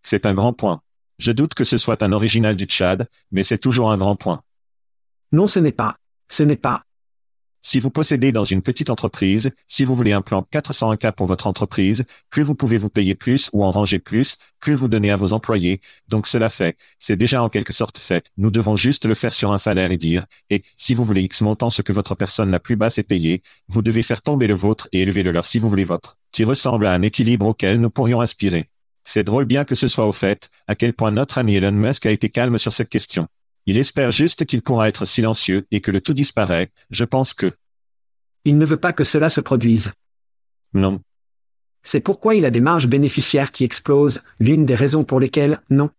[0.03, 0.82] C'est un grand point.
[1.18, 4.42] Je doute que ce soit un original du Tchad, mais c'est toujours un grand point.
[5.32, 5.97] Non ce n'est pas.
[6.28, 6.82] Ce n'est pas.
[7.67, 11.47] Si vous possédez dans une petite entreprise, si vous voulez un plan 401K pour votre
[11.47, 15.17] entreprise, plus vous pouvez vous payer plus ou en ranger plus, plus vous donnez à
[15.17, 15.81] vos employés.
[16.07, 18.27] Donc cela fait, c'est déjà en quelque sorte fait.
[18.37, 21.41] Nous devons juste le faire sur un salaire et dire, et si vous voulez X
[21.41, 24.55] montant ce que votre personne la plus basse est payée, vous devez faire tomber le
[24.55, 27.81] vôtre et élever le leur si vous voulez votre, qui ressemble à un équilibre auquel
[27.81, 28.69] nous pourrions aspirer.
[29.05, 32.05] C'est drôle bien que ce soit au fait, à quel point notre ami Elon Musk
[32.05, 33.27] a été calme sur cette question.
[33.67, 36.71] Il espère juste qu'il pourra être silencieux et que le tout disparaît.
[36.91, 37.57] Je pense que...
[38.45, 39.93] Il ne veut pas que cela se produise.
[40.75, 41.01] Non.
[41.83, 45.91] C'est pourquoi il a des marges bénéficiaires qui explosent, l'une des raisons pour lesquelles, non.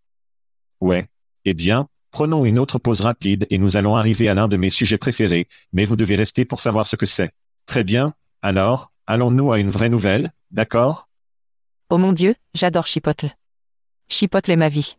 [0.81, 1.07] Ouais.
[1.45, 4.69] Eh bien, prenons une autre pause rapide et nous allons arriver à l'un de mes
[4.69, 7.31] sujets préférés, mais vous devez rester pour savoir ce que c'est.
[7.65, 8.13] Très bien.
[8.41, 11.07] Alors, allons-nous à une vraie nouvelle, d'accord?
[11.89, 13.35] Oh mon Dieu, j'adore Chipotle.
[14.07, 14.97] Chipotle est ma vie.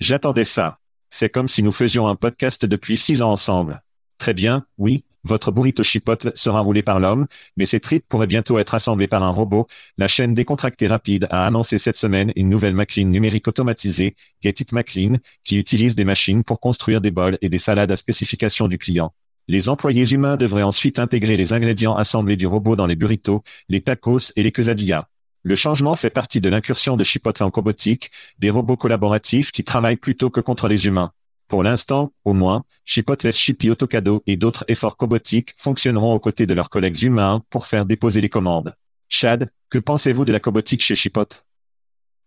[0.00, 0.78] J'attendais ça.
[1.14, 3.82] C'est comme si nous faisions un podcast depuis six ans ensemble.
[4.16, 7.26] Très bien, oui, votre burrito chipotle sera roulé par l'homme,
[7.58, 9.66] mais ces tripes pourraient bientôt être assemblées par un robot.
[9.98, 14.72] La chaîne décontractée rapide a annoncé cette semaine une nouvelle machine numérique automatisée, Get It
[14.72, 18.78] Machine, qui utilise des machines pour construire des bols et des salades à spécification du
[18.78, 19.12] client.
[19.48, 23.82] Les employés humains devraient ensuite intégrer les ingrédients assemblés du robot dans les burritos, les
[23.82, 25.08] tacos et les quesadillas.
[25.44, 29.96] Le changement fait partie de l'incursion de Chipotle en cobotique, des robots collaboratifs qui travaillent
[29.96, 31.12] plutôt que contre les humains.
[31.48, 36.54] Pour l'instant, au moins, Chipotle Chippy Autocado et d'autres efforts cobotiques fonctionneront aux côtés de
[36.54, 38.74] leurs collègues humains pour faire déposer les commandes.
[39.08, 41.38] Chad, que pensez-vous de la cobotique chez Chipotle?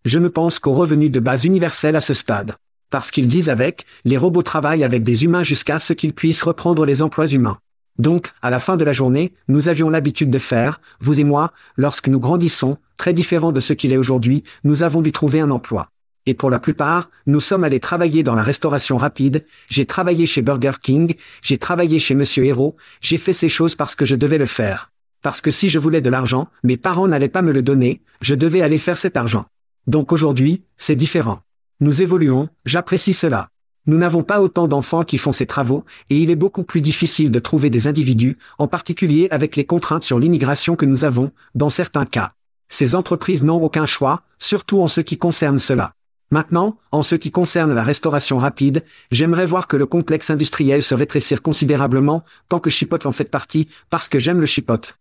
[0.03, 2.57] Je ne pense qu'au revenu de base universel à ce stade.
[2.89, 6.85] Parce qu'ils disent avec, les robots travaillent avec des humains jusqu'à ce qu'ils puissent reprendre
[6.85, 7.57] les emplois humains.
[7.97, 11.53] Donc, à la fin de la journée, nous avions l'habitude de faire, vous et moi,
[11.77, 15.51] lorsque nous grandissons, très différent de ce qu'il est aujourd'hui, nous avons dû trouver un
[15.51, 15.89] emploi.
[16.25, 20.41] Et pour la plupart, nous sommes allés travailler dans la restauration rapide, j'ai travaillé chez
[20.41, 24.39] Burger King, j'ai travaillé chez Monsieur Hero, j'ai fait ces choses parce que je devais
[24.39, 24.91] le faire.
[25.21, 28.35] Parce que si je voulais de l'argent, mes parents n'allaient pas me le donner, je
[28.35, 29.45] devais aller faire cet argent.
[29.87, 31.41] Donc aujourd'hui, c'est différent.
[31.79, 33.49] Nous évoluons, j'apprécie cela.
[33.87, 37.31] Nous n'avons pas autant d'enfants qui font ces travaux, et il est beaucoup plus difficile
[37.31, 41.69] de trouver des individus, en particulier avec les contraintes sur l'immigration que nous avons, dans
[41.69, 42.33] certains cas.
[42.67, 45.93] Ces entreprises n'ont aucun choix, surtout en ce qui concerne cela.
[46.31, 50.95] Maintenant, en ce qui concerne la restauration rapide, j'aimerais voir que le complexe industriel se
[50.95, 54.95] rétrécir considérablement, tant que Chipotle en fait partie, parce que j'aime le Chipotle.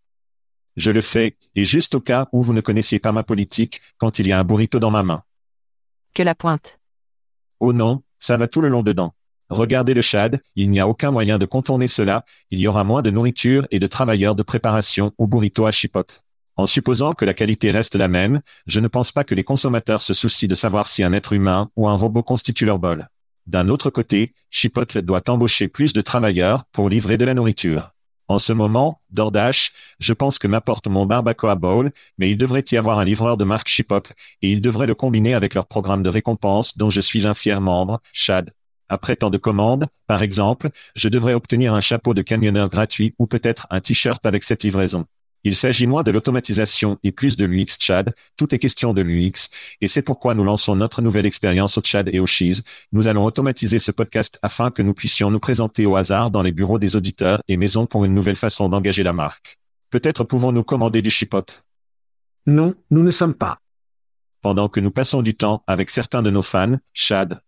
[0.77, 4.19] Je le fais, et juste au cas où vous ne connaissiez pas ma politique, quand
[4.19, 5.23] il y a un burrito dans ma main.
[6.13, 6.79] Que la pointe.
[7.61, 9.13] Oh non, ça va tout le long dedans.
[9.51, 13.03] Regardez le Chad, il n'y a aucun moyen de contourner cela, il y aura moins
[13.03, 16.23] de nourriture et de travailleurs de préparation au burrito à chipote.
[16.57, 20.01] En supposant que la qualité reste la même, je ne pense pas que les consommateurs
[20.01, 23.09] se soucient de savoir si un être humain ou un robot constitue leur bol.
[23.47, 27.94] D'un autre côté, Chipotle doit embaucher plus de travailleurs pour livrer de la nourriture.
[28.29, 32.77] En ce moment, DoorDash, je pense que m'apporte mon barbacoa bowl, mais il devrait y
[32.77, 36.09] avoir un livreur de marque Chipotle, et il devrait le combiner avec leur programme de
[36.09, 38.51] récompense dont je suis un fier membre, Chad.
[38.89, 43.27] Après tant de commandes, par exemple, je devrais obtenir un chapeau de camionneur gratuit ou
[43.27, 45.07] peut-être un t-shirt avec cette livraison.
[45.45, 49.51] Il s'agit moins de l'automatisation et plus de l'UX Chad, tout est question de l'UX,
[49.83, 52.63] et c'est pourquoi nous lançons notre nouvelle expérience au Chad et au Cheese.
[52.93, 56.53] Nous allons automatiser ce podcast afin que nous puissions nous présenter au hasard dans les
[56.53, 59.59] bureaux des auditeurs et maisons pour une nouvelle façon d'engager la marque.
[59.91, 61.63] Peut-être pouvons-nous commander du chipote.
[62.47, 63.59] Non, nous ne sommes pas.
[64.41, 67.41] Pendant que nous passons du temps avec certains de nos fans, Chad.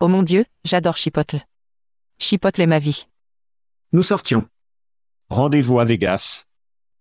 [0.00, 1.44] Oh mon Dieu, j'adore Chipotle.
[2.18, 3.06] Chipotle est ma vie.
[3.92, 4.48] Nous sortions.
[5.30, 6.47] Rendez-vous à Vegas.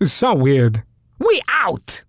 [0.00, 0.84] It's so weird.
[1.18, 2.04] We out!